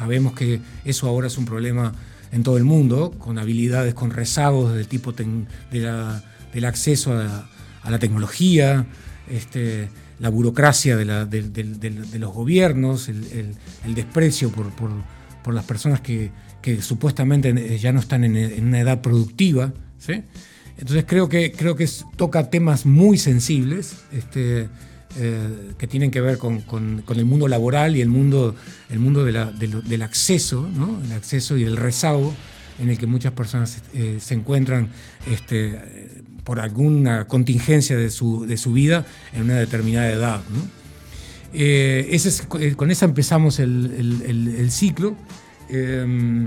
sabemos 0.00 0.32
que 0.32 0.60
eso 0.86 1.06
ahora 1.08 1.26
es 1.26 1.36
un 1.36 1.44
problema 1.44 1.92
en 2.32 2.42
todo 2.42 2.56
el 2.56 2.64
mundo, 2.64 3.10
con 3.18 3.38
habilidades, 3.38 3.92
con 3.92 4.10
rezagos 4.10 4.74
del 4.74 4.88
tipo 4.88 5.12
del 5.12 6.64
acceso 6.64 7.12
a, 7.12 7.46
la 7.90 7.98
tecnología, 7.98 8.86
este, 9.30 9.90
la 10.18 10.30
burocracia 10.30 10.96
de, 10.96 11.04
los 12.18 12.32
gobiernos, 12.32 13.10
el, 13.10 13.94
desprecio 13.94 14.50
por, 14.50 15.52
las 15.54 15.64
personas 15.66 16.00
que, 16.00 16.30
supuestamente 16.80 17.78
ya 17.78 17.92
no 17.92 18.00
están 18.00 18.24
en, 18.24 18.64
una 18.64 18.80
edad 18.80 19.02
productiva. 19.02 19.74
Entonces 20.78 21.04
creo 21.06 21.28
que, 21.28 21.52
creo 21.52 21.76
que 21.76 21.86
toca 22.16 22.48
temas 22.48 22.86
muy 22.86 23.18
sensibles 23.18 23.96
este, 24.12 24.70
eh, 25.16 25.72
que 25.76 25.86
tienen 25.86 26.10
que 26.10 26.20
ver 26.20 26.38
con, 26.38 26.62
el 27.08 27.24
mundo 27.24 27.48
laboral 27.48 27.96
y 27.96 28.00
el 28.00 28.08
mundo, 28.08 28.54
el 28.88 28.98
mundo 28.98 29.24
del 29.24 30.02
acceso, 30.02 30.68
el 31.04 31.12
acceso 31.12 31.56
y 31.56 31.64
el 31.64 31.76
rezago 31.76 32.34
en 32.78 32.88
el 32.88 32.98
que 32.98 33.06
muchas 33.06 33.32
personas 33.32 33.82
eh, 33.92 34.18
se 34.20 34.34
encuentran 34.34 34.88
este, 35.30 36.22
por 36.44 36.60
alguna 36.60 37.26
contingencia 37.26 37.96
de 37.96 38.10
su, 38.10 38.46
vida 38.72 39.06
en 39.32 39.42
una 39.42 39.56
determinada 39.56 40.10
edad. 40.10 40.40
Eh, 41.52 42.16
eh, 42.60 42.74
con 42.74 42.90
esa 42.90 43.04
empezamos 43.04 43.58
el, 43.58 44.68
ciclo. 44.70 45.16
Eh, 45.68 46.46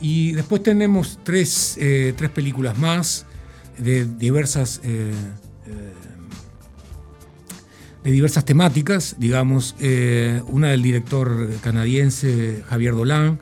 y 0.00 0.32
después 0.32 0.62
tenemos 0.62 1.18
tres, 1.22 1.78
películas 2.34 2.78
más 2.78 3.26
de 3.78 4.06
diversas, 4.06 4.80
de 8.02 8.10
diversas 8.10 8.44
temáticas, 8.44 9.16
digamos, 9.18 9.74
una 10.46 10.68
del 10.68 10.82
director 10.82 11.48
canadiense 11.62 12.62
Javier 12.68 12.94
Dolan, 12.94 13.40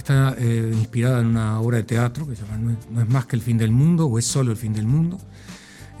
está 0.00 0.34
eh, 0.38 0.72
inspirada 0.72 1.20
en 1.20 1.26
una 1.26 1.60
obra 1.60 1.76
de 1.76 1.84
teatro 1.84 2.26
que 2.26 2.34
se 2.34 2.42
llama 2.42 2.76
no 2.90 3.02
es, 3.02 3.08
más 3.08 3.26
que 3.26 3.36
el 3.36 3.42
fin 3.42 3.58
del 3.58 3.70
mundo 3.70 4.06
o 4.06 4.18
es 4.18 4.24
solo 4.24 4.50
el 4.50 4.56
fin 4.56 4.72
del 4.72 4.86
mundo. 4.86 5.18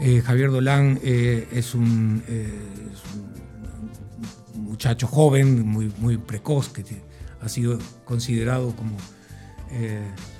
Eh, 0.00 0.22
Javier 0.24 0.50
Dolan 0.50 0.98
eh, 1.02 1.46
es, 1.52 1.74
un, 1.74 2.22
muchacho 4.54 5.06
joven, 5.06 5.66
muy, 5.66 5.92
muy 5.98 6.16
precoz, 6.16 6.70
que 6.70 6.82
ha 7.40 7.48
sido 7.48 7.78
considerado 8.04 8.74
como 8.74 8.96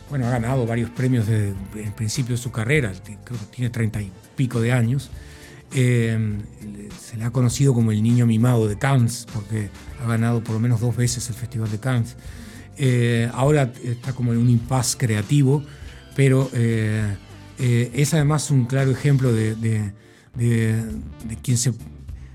bueno, 0.09 0.26
ha 0.26 0.30
ganado 0.30 0.66
varios 0.66 0.90
premios 0.90 1.28
desde 1.28 1.54
el 1.76 1.92
principio 1.92 2.35
de 2.35 2.42
su 2.42 2.50
carrera, 2.50 2.92
creo 3.22 3.38
que 3.38 3.46
tiene 3.54 3.70
treinta 3.70 4.02
y 4.02 4.11
pico 4.35 4.61
de 4.61 4.72
años. 4.72 5.11
Eh, 5.72 6.38
se 7.00 7.16
le 7.16 7.24
ha 7.24 7.30
conocido 7.30 7.74
como 7.74 7.92
el 7.92 8.02
niño 8.02 8.26
mimado 8.26 8.66
de 8.66 8.76
Cannes, 8.78 9.26
porque 9.33 9.70
ha 10.02 10.09
ganado 10.09 10.42
por 10.42 10.54
lo 10.54 10.61
menos 10.61 10.80
dos 10.80 10.96
veces 10.96 11.28
el 11.28 11.35
Festival 11.35 11.70
de 11.70 11.78
Cannes. 11.78 12.16
Eh, 12.76 13.30
ahora 13.35 13.72
está 13.85 14.12
como 14.12 14.33
en 14.33 14.38
un 14.38 14.50
impasse 14.50 14.96
creativo, 14.96 15.62
pero 16.16 16.50
eh, 16.54 17.16
es 17.59 18.14
además 18.14 18.50
un 18.50 18.64
claro 18.64 18.90
ejemplo 18.90 19.33
de, 19.33 19.92
quien 21.42 21.59
se 21.59 21.72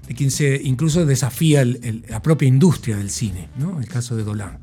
de 0.07 0.13
quien 0.13 0.29
se 0.29 0.61
incluso 0.63 1.03
desafía 1.05 1.65
la 1.65 2.21
propia 2.21 2.47
industria 2.47 2.97
del 2.97 3.09
cine, 3.09 3.49
¿no? 3.57 3.79
el 3.79 3.87
caso 3.87 4.15
de 4.15 4.23
Dolan, 4.23 4.59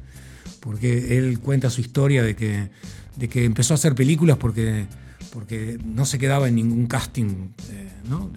porque 0.61 1.18
él 1.18 1.40
cuenta 1.40 1.68
su 1.68 1.80
historia 1.80 2.22
de 2.22 2.37
que, 2.37 2.70
de 3.16 3.28
que 3.28 3.44
empezó 3.44 3.74
a 3.74 3.76
hacer 3.76 3.96
películas 3.96 4.37
porque 4.37 4.87
porque 5.33 5.79
no 5.85 6.05
se 6.05 6.18
quedaba 6.18 6.49
en 6.49 6.57
ningún 6.57 6.87
casting, 6.87 7.49
eh, 7.71 7.88
¿no? 8.09 8.31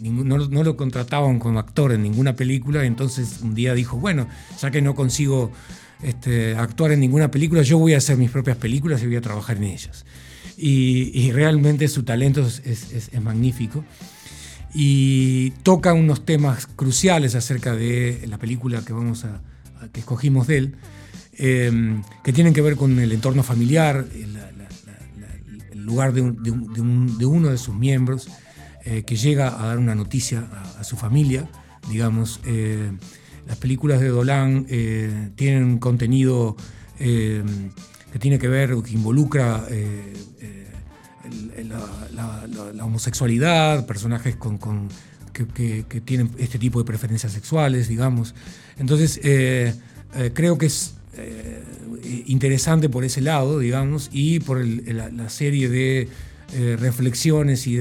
no, 0.00 0.64
lo 0.64 0.76
contrataban 0.76 1.38
como 1.38 1.58
actor 1.58 1.92
en 1.92 2.02
ninguna 2.02 2.36
película, 2.36 2.84
entonces 2.84 3.40
un 3.42 3.54
día 3.54 3.74
dijo, 3.74 3.98
bueno, 3.98 4.28
ya 4.60 4.70
que 4.70 4.80
no 4.80 4.94
consigo 4.94 5.50
este, 6.02 6.54
actuar 6.54 6.92
en 6.92 7.00
ninguna 7.00 7.30
película, 7.30 7.62
yo 7.62 7.78
voy 7.78 7.94
a 7.94 7.98
hacer 7.98 8.16
mis 8.16 8.30
propias 8.30 8.56
películas 8.56 9.02
y 9.02 9.06
voy 9.06 9.16
a 9.16 9.20
trabajar 9.20 9.56
en 9.56 9.64
ellas. 9.64 10.06
Y, 10.56 11.32
realmente 11.32 11.88
su 11.88 12.02
talento 12.02 12.46
es, 12.46 13.10
magnífico. 13.22 13.82
Y 14.74 15.52
toca 15.62 15.94
unos 15.94 16.26
temas 16.26 16.66
cruciales 16.66 17.34
acerca 17.34 17.74
de 17.74 18.26
la 18.28 18.36
película 18.36 18.84
que, 18.84 18.92
vamos 18.92 19.24
a, 19.24 19.40
que 19.90 20.00
escogimos 20.00 20.46
de 20.46 20.58
él, 20.58 20.74
eh, 21.38 22.02
que 22.22 22.34
tienen 22.34 22.52
que 22.52 22.60
ver 22.60 22.76
con 22.76 22.98
el 22.98 23.10
entorno 23.10 23.42
familiar, 23.42 24.04
lugar 25.84 26.12
de, 26.12 26.22
uno 26.22 27.48
de 27.48 27.58
sus 27.58 27.74
miembros 27.74 28.28
eh, 28.84 29.02
que 29.02 29.16
llega 29.16 29.62
a 29.62 29.66
dar 29.66 29.78
una 29.78 29.94
noticia 29.94 30.48
a, 30.78 30.84
su 30.84 30.96
familia. 30.96 31.48
Digamos, 31.88 32.40
eh, 32.44 32.92
las 33.46 33.56
películas 33.58 34.00
de 34.00 34.08
Dolan 34.08 34.66
eh, 34.68 35.30
tienen 35.36 35.78
contenido 35.78 36.56
que 36.98 38.18
tiene 38.18 38.38
que 38.38 38.48
ver, 38.48 38.74
que 38.84 38.92
involucra 38.92 39.64
la, 42.12 42.84
homosexualidad, 42.84 43.86
personajes 43.86 44.36
con, 44.36 44.58
que, 45.32 45.86
que, 45.88 46.00
tienen 46.02 46.30
este 46.36 46.58
tipo 46.58 46.78
de 46.78 46.84
preferencias 46.84 47.32
sexuales, 47.32 47.88
digamos. 47.88 48.34
Entonces, 48.76 49.18
creo 50.34 50.58
que 50.58 50.66
es 50.66 50.94
eh, 52.02 52.24
interesante 52.26 52.88
por 52.88 53.04
ese 53.04 53.20
lado, 53.20 53.58
digamos, 53.58 54.08
y 54.12 54.40
por 54.40 54.64
la, 54.64 55.28
serie 55.28 55.68
de 55.68 56.08
eh, 56.52 56.76
reflexiones 56.78 57.66
y, 57.66 57.76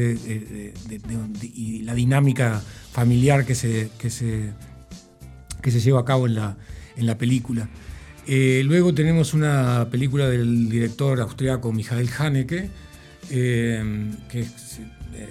la 1.84 1.94
dinámica 1.94 2.62
familiar 2.92 3.46
que 3.46 3.56
se, 3.56 3.90
que 3.98 4.10
se, 4.10 4.52
que 5.62 5.72
se 5.72 5.80
lleva 5.80 6.02
a 6.02 6.06
cabo 6.06 6.28
en 6.28 6.36
la, 6.36 6.58
en 6.96 7.06
la 7.06 7.18
película. 7.18 7.70
Eh, 8.28 8.62
luego 8.66 8.94
tenemos 8.94 9.34
una 9.34 9.88
película 9.90 10.30
del 10.30 10.70
director 10.70 11.20
austriaco 11.20 11.72
Michael 11.72 12.10
Haneke, 12.18 12.70
que 13.28 14.46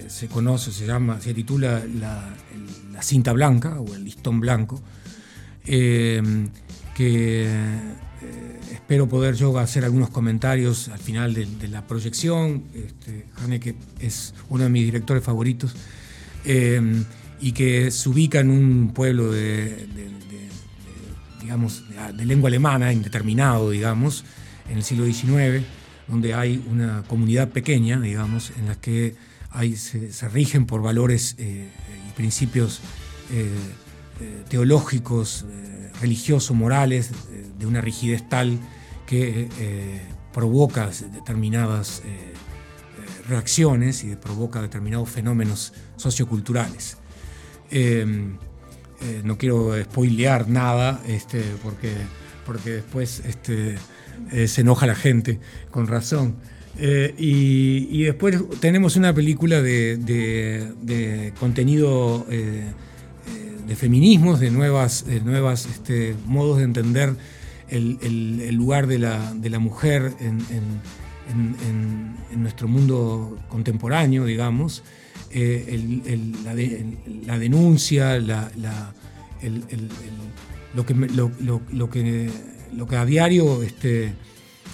se, 0.07 0.27
conoce, 0.27 0.71
se 0.71 0.85
llama, 0.85 1.19
se 1.21 1.33
titula 1.33 1.83
la, 1.99 2.35
la, 2.91 3.01
cinta 3.01 3.33
blanca 3.33 3.79
o 3.79 3.93
el 3.95 4.03
listón 4.03 4.39
blanco, 4.39 4.81
que 5.65 6.21
eh, 6.99 7.79
espero 8.89 9.07
poder 9.07 9.35
yo 9.35 9.55
hacer 9.59 9.85
algunos 9.85 10.09
comentarios 10.09 10.87
al 10.87 10.97
final 10.97 11.35
de, 11.35 11.67
la 11.67 11.85
proyección. 11.85 12.63
Este, 12.73 13.27
Haneke 13.35 13.75
es 13.99 14.33
uno 14.49 14.63
de 14.63 14.71
mis 14.71 14.83
directores 14.83 15.23
favoritos 15.23 15.75
eh, 16.43 16.81
y 17.39 17.51
que 17.51 17.91
se 17.91 18.09
ubica 18.09 18.39
en 18.39 18.49
un 18.49 18.91
pueblo 18.91 19.31
de, 19.31 19.85
digamos, 21.39 21.83
de 22.15 22.25
lengua 22.25 22.47
alemana, 22.47 22.91
indeterminado, 22.91 23.69
digamos, 23.69 24.25
en 24.67 24.77
el 24.77 24.83
siglo 24.83 25.05
XIX, 25.05 25.63
donde 26.07 26.33
hay 26.33 26.59
una 26.67 27.03
comunidad 27.03 27.49
pequeña, 27.49 28.01
digamos, 28.01 28.51
en 28.57 28.69
la 28.69 28.73
que 28.73 29.13
hay, 29.51 29.75
se, 29.75 30.29
rigen 30.29 30.65
por 30.65 30.81
valores 30.81 31.35
eh, 31.37 31.69
y 32.09 32.11
principios 32.13 32.81
teológicos, 34.49 35.45
religiosos, 36.01 36.57
morales, 36.57 37.11
de 37.59 37.67
una 37.67 37.81
rigidez 37.81 38.27
tal 38.27 38.57
que 39.09 39.49
eh, 39.59 40.01
provoca 40.31 40.91
determinadas 41.11 42.03
eh, 42.05 42.09
eh, 42.09 43.27
reacciones 43.27 44.03
y 44.03 44.15
provoca 44.15 44.61
determinados 44.61 45.09
fenómenos 45.09 45.73
socioculturales. 45.97 46.97
no 49.23 49.37
quiero 49.39 49.73
spoilear 49.83 50.47
nada 50.47 51.01
este, 51.07 51.41
porque, 51.63 51.91
porque 52.45 52.69
después 52.69 53.23
este, 53.25 53.77
se 54.47 54.61
enoja 54.61 54.85
la 54.85 54.95
gente, 54.95 55.39
con 55.71 55.87
razón. 55.87 56.35
y, 56.77 58.03
después 58.03 58.37
tenemos 58.59 58.95
una 58.95 59.11
película 59.15 59.59
de, 59.63 61.33
contenido 61.39 62.27
de 62.29 63.75
feminismos, 63.75 64.39
de 64.39 64.51
nuevas, 64.51 65.05
nuevas 65.23 65.65
este, 65.65 66.15
modos 66.27 66.57
de 66.57 66.63
entender 66.65 67.15
el, 67.69 68.55
lugar 68.55 68.87
de 68.87 68.97
la, 68.99 69.59
mujer 69.59 70.13
en, 70.19 70.39
nuestro 72.41 72.67
mundo 72.67 73.37
contemporáneo, 73.49 74.25
digamos, 74.25 74.83
eh, 75.31 76.33
la, 77.25 77.37
denuncia, 77.37 78.17
lo, 78.19 78.39
que, 80.85 80.93
a 82.97 83.05
diario, 83.05 83.61
este, 83.63 84.13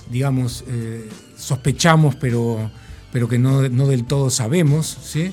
digamos, 0.10 0.64
eh, 0.68 1.08
sospechamos, 1.38 2.16
pero, 2.16 2.72
pero 3.12 3.28
que 3.28 3.38
no, 3.40 3.62
del 3.62 4.06
todo 4.06 4.30
sabemos, 4.30 4.98
¿sí? 5.04 5.32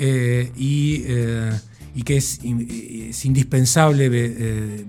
Eh, 0.00 0.52
y 0.56 1.04
y 1.98 2.04
que 2.04 2.16
es, 2.16 2.38
indispensable 3.24 4.06
eh, 4.06 4.10
eh, 4.12 4.84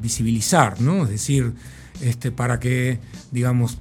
visibilizar, 0.00 0.80
¿no? 0.80 1.04
Es 1.04 1.10
decir, 1.10 1.52
este, 2.00 2.32
para 2.32 2.58
que, 2.58 3.00
digamos, 3.30 3.76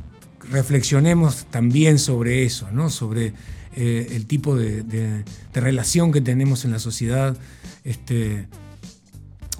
reflexionemos 0.51 1.45
también 1.49 1.97
sobre 1.97 2.43
eso, 2.43 2.69
¿no? 2.73 2.89
Sobre 2.89 3.31
eh, 3.77 4.09
el 4.11 4.25
tipo 4.25 4.57
de, 4.57 5.23
relación 5.53 6.11
que 6.11 6.19
tenemos 6.19 6.65
en 6.65 6.71
la 6.71 6.79
sociedad 6.79 7.37
este, 7.85 8.49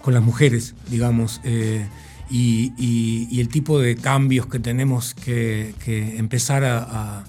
con 0.02 0.14
las 0.14 0.22
mujeres, 0.22 0.76
digamos, 0.92 1.40
y, 2.30 3.40
el 3.40 3.48
tipo 3.48 3.80
de 3.80 3.96
cambios 3.96 4.48
que 4.48 4.60
tenemos 4.60 5.14
que, 5.14 5.74
empezar 6.18 6.66
a, 6.66 7.24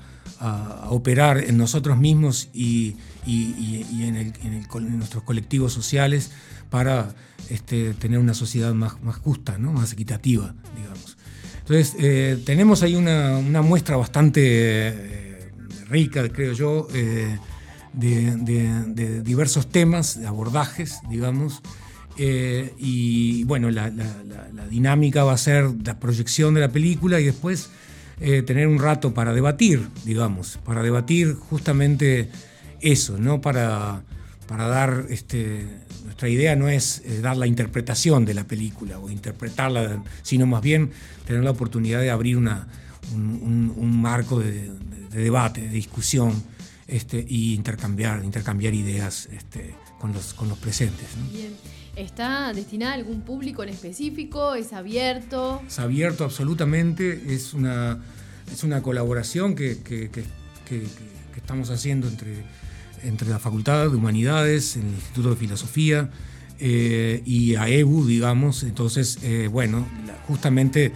operar 0.89 1.39
en 1.39 1.57
nosotros 1.57 1.99
mismos 1.99 2.49
y, 2.53 2.97
y, 3.27 4.03
en, 4.03 4.99
nuestros 4.99 5.23
colectivos 5.23 5.73
sociales 5.73 6.31
para 6.71 7.15
este, 7.51 7.95
tener 7.95 8.19
una 8.19 8.35
sociedad 8.35 8.75
más, 8.75 8.95
justa, 9.23 9.59
más 9.59 9.93
equitativa, 9.93 10.55
digamos. 10.77 11.17
Entonces, 11.61 11.97
eh, 11.99 12.39
tenemos 12.47 12.83
ahí 12.83 12.95
una, 12.95 13.41
muestra 13.61 13.97
bastante 13.97 14.41
eh, 14.43 15.51
rica, 15.91 16.27
creo 16.31 16.55
yo, 16.55 16.89
eh, 16.95 17.39
de, 17.93 19.23
diversos 19.23 19.69
temas, 19.69 20.19
de 20.19 20.27
abordajes, 20.27 20.99
digamos. 21.11 21.61
y 22.17 23.45
bueno, 23.45 23.71
la, 23.71 23.91
dinámica 24.71 25.25
va 25.25 25.35
a 25.35 25.39
ser 25.39 25.71
la 25.85 26.01
proyección 26.01 26.55
de 26.55 26.61
la 26.61 26.71
película 26.71 27.21
y 27.21 27.25
después 27.25 27.71
tener 28.19 28.67
un 28.67 28.79
rato 28.79 29.13
para 29.15 29.33
debatir, 29.33 29.89
digamos, 30.05 30.59
para 30.65 30.83
debatir 30.83 31.35
justamente 31.35 32.31
eso, 32.81 33.19
no 33.19 33.41
para, 33.41 34.03
para 34.47 34.67
dar, 34.67 35.07
este, 35.11 35.67
nuestra 36.05 36.29
idea 36.29 36.57
no 36.57 36.69
es 36.69 37.03
dar 37.23 37.37
la 37.37 37.47
interpretación 37.47 38.25
de 38.25 38.35
la 38.35 38.45
película 38.45 38.99
o 38.99 39.11
interpretarla, 39.11 40.03
sino 40.23 40.47
más 40.47 40.63
bien 40.63 40.91
tener 41.27 41.45
la 41.45 41.51
oportunidad 41.51 42.01
de 42.01 42.11
abrir 42.11 42.37
una, 42.37 42.67
un, 43.15 44.01
marco 44.01 44.41
de, 44.41 44.71
debate, 45.11 45.63
de 45.63 45.69
discusión 45.69 46.33
este, 46.87 47.25
y 47.29 47.55
intercambiar, 47.55 48.25
intercambiar 48.25 48.75
ideas 48.75 49.29
este, 49.33 49.75
con, 50.01 50.13
los, 50.13 50.35
con 50.35 50.49
los 50.49 50.59
presentes. 50.59 51.07
Bien. 51.33 51.55
¿Está 51.97 52.53
destinada 52.53 52.93
a 52.93 52.95
algún 52.95 53.23
público 53.23 53.65
en 53.65 53.71
específico? 53.71 54.55
¿Es 54.55 54.73
abierto? 54.73 55.61
Es 55.67 55.81
abierto 55.81 56.25
absolutamente, 56.25 57.35
es 57.35 57.55
una, 57.55 57.99
es 58.53 58.63
una 58.63 58.83
colaboración 58.83 59.57
que, 59.57 59.79
que 59.83 60.11
estamos 61.37 61.71
haciendo 61.71 62.07
entre 62.07 62.45
entre 63.03 63.29
la 63.29 63.39
Facultad 63.39 63.91
de 63.91 63.97
Humanidades, 63.97 64.77
el 64.77 64.87
Instituto 64.87 65.31
de 65.31 65.37
Filosofía 65.37 66.11
eh, 66.59 67.23
y 67.25 67.55
AEBU, 67.55 68.07
digamos. 68.07 68.63
Entonces, 68.63 69.19
eh, 69.23 69.49
bueno, 69.51 69.87
justamente 70.27 70.93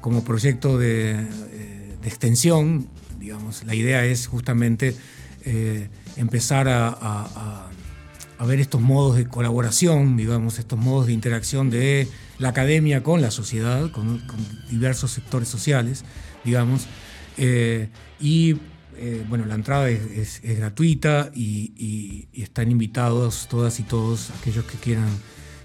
como 0.00 0.22
proyecto 0.22 0.78
de, 0.78 1.16
eh, 1.52 1.96
extensión, 2.04 2.86
digamos. 3.18 3.64
La 3.64 3.74
idea 3.74 4.04
es 4.04 4.26
justamente 4.26 4.94
eh, 5.44 5.88
empezar 6.16 6.68
a, 6.68 7.68
ver 8.46 8.60
estos 8.60 8.80
modos 8.80 9.16
de 9.16 9.26
colaboración, 9.26 10.16
digamos, 10.16 10.60
estos 10.60 10.78
modos 10.78 11.06
de 11.06 11.12
interacción 11.12 11.70
de 11.70 12.06
la 12.38 12.50
academia 12.50 13.02
con 13.02 13.20
la 13.20 13.32
sociedad, 13.32 13.90
con, 13.90 14.22
diversos 14.70 15.10
sectores 15.10 15.48
sociales, 15.48 16.04
digamos. 16.44 16.86
Eh, 17.38 17.88
y 18.20 18.56
eh, 18.98 19.24
bueno, 19.28 19.44
la 19.46 19.54
entrada 19.54 19.88
es, 19.88 20.40
gratuita 20.42 21.30
y, 21.34 22.28
están 22.32 22.70
invitados 22.70 23.46
todas 23.48 23.80
y 23.80 23.82
todos 23.82 24.30
aquellos 24.30 24.64
que 24.64 24.78
quieran, 24.78 25.08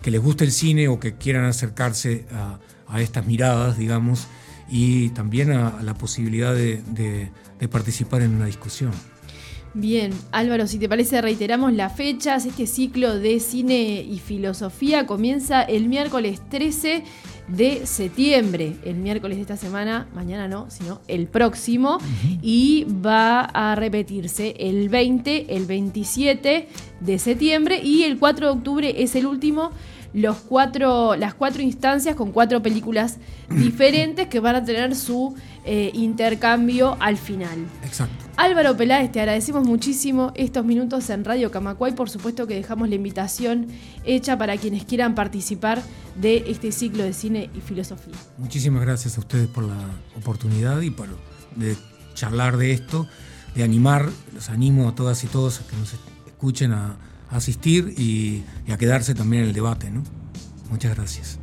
que 0.01 0.11
les 0.11 0.21
guste 0.21 0.43
el 0.43 0.51
cine 0.51 0.87
o 0.87 0.99
que 0.99 1.15
quieran 1.15 1.45
acercarse 1.45 2.25
a, 2.31 2.59
estas 2.99 3.25
miradas, 3.25 3.77
digamos, 3.77 4.27
y 4.69 5.09
también 5.09 5.51
a, 5.51 5.81
la 5.81 5.93
posibilidad 5.93 6.53
de 6.53 7.31
participar 7.69 8.21
en 8.21 8.35
una 8.35 8.45
discusión. 8.45 8.91
Bien, 9.73 10.11
Álvaro, 10.33 10.67
si 10.67 10.79
te 10.79 10.89
parece, 10.89 11.21
reiteramos 11.21 11.71
las 11.71 11.95
fechas. 11.95 12.45
Este 12.45 12.67
ciclo 12.67 13.17
de 13.17 13.39
cine 13.39 14.01
y 14.01 14.19
filosofía 14.19 15.05
comienza 15.05 15.61
el 15.61 15.87
miércoles 15.87 16.41
13 16.49 17.05
de 17.47 17.85
septiembre, 17.85 18.75
el 18.85 18.95
miércoles 18.95 19.37
de 19.37 19.41
esta 19.41 19.57
semana, 19.57 20.07
mañana 20.13 20.47
no, 20.47 20.69
sino 20.69 21.01
el 21.07 21.27
próximo, 21.27 21.97
y 22.41 22.85
va 23.05 23.41
a 23.41 23.75
repetirse 23.75 24.55
el 24.59 24.89
20, 24.89 25.55
el 25.55 25.65
27 25.65 26.67
de 26.99 27.19
septiembre. 27.19 27.81
Y 27.83 28.03
el 28.03 28.19
4 28.19 28.47
de 28.47 28.51
octubre 28.51 29.03
es 29.03 29.15
el 29.15 29.25
último. 29.25 29.71
Los 30.13 30.37
cuatro, 30.37 31.15
las 31.15 31.33
cuatro 31.33 31.61
instancias 31.61 32.15
con 32.15 32.31
cuatro 32.31 32.61
películas 32.61 33.17
diferentes 33.49 34.27
que 34.27 34.41
van 34.41 34.55
a 34.57 34.63
tener 34.65 34.95
su 34.95 35.35
eh, 35.65 35.91
intercambio 35.93 36.97
al 36.99 37.17
final. 37.17 37.65
Exacto. 37.83 38.20
Álvaro 38.41 38.75
Peláez, 38.75 39.11
te 39.11 39.19
agradecemos 39.19 39.67
muchísimo 39.67 40.31
estos 40.33 40.65
minutos 40.65 41.07
en 41.11 41.23
Radio 41.23 41.51
Camacuay. 41.51 41.93
Por 41.93 42.09
supuesto 42.09 42.47
que 42.47 42.55
dejamos 42.55 42.89
la 42.89 42.95
invitación 42.95 43.67
hecha 44.03 44.35
para 44.35 44.57
quienes 44.57 44.83
quieran 44.83 45.13
participar 45.13 45.83
de 46.15 46.45
este 46.47 46.71
ciclo 46.71 47.03
de 47.03 47.13
cine 47.13 47.51
y 47.53 47.61
filosofía. 47.61 48.15
Muchísimas 48.39 48.81
gracias 48.81 49.15
a 49.17 49.19
ustedes 49.19 49.47
por 49.47 49.65
la 49.65 49.77
oportunidad 50.17 50.81
y 50.81 50.89
por 50.89 51.07
de 51.55 51.77
charlar 52.15 52.57
de 52.57 52.71
esto, 52.71 53.05
de 53.53 53.63
animar. 53.63 54.09
Los 54.33 54.49
animo 54.49 54.89
a 54.89 54.95
todas 54.95 55.23
y 55.23 55.27
todos 55.27 55.61
a 55.61 55.67
que 55.67 55.75
nos 55.75 55.93
escuchen 56.25 56.71
a 56.71 56.97
asistir 57.29 57.93
y, 57.95 58.43
a 58.73 58.77
quedarse 58.79 59.13
también 59.13 59.43
en 59.43 59.49
el 59.49 59.53
debate. 59.53 59.91
¿no? 59.91 60.01
Muchas 60.71 60.95
gracias. 60.95 61.37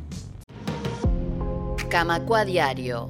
Camacua 1.89 2.43
Diario. 2.43 3.09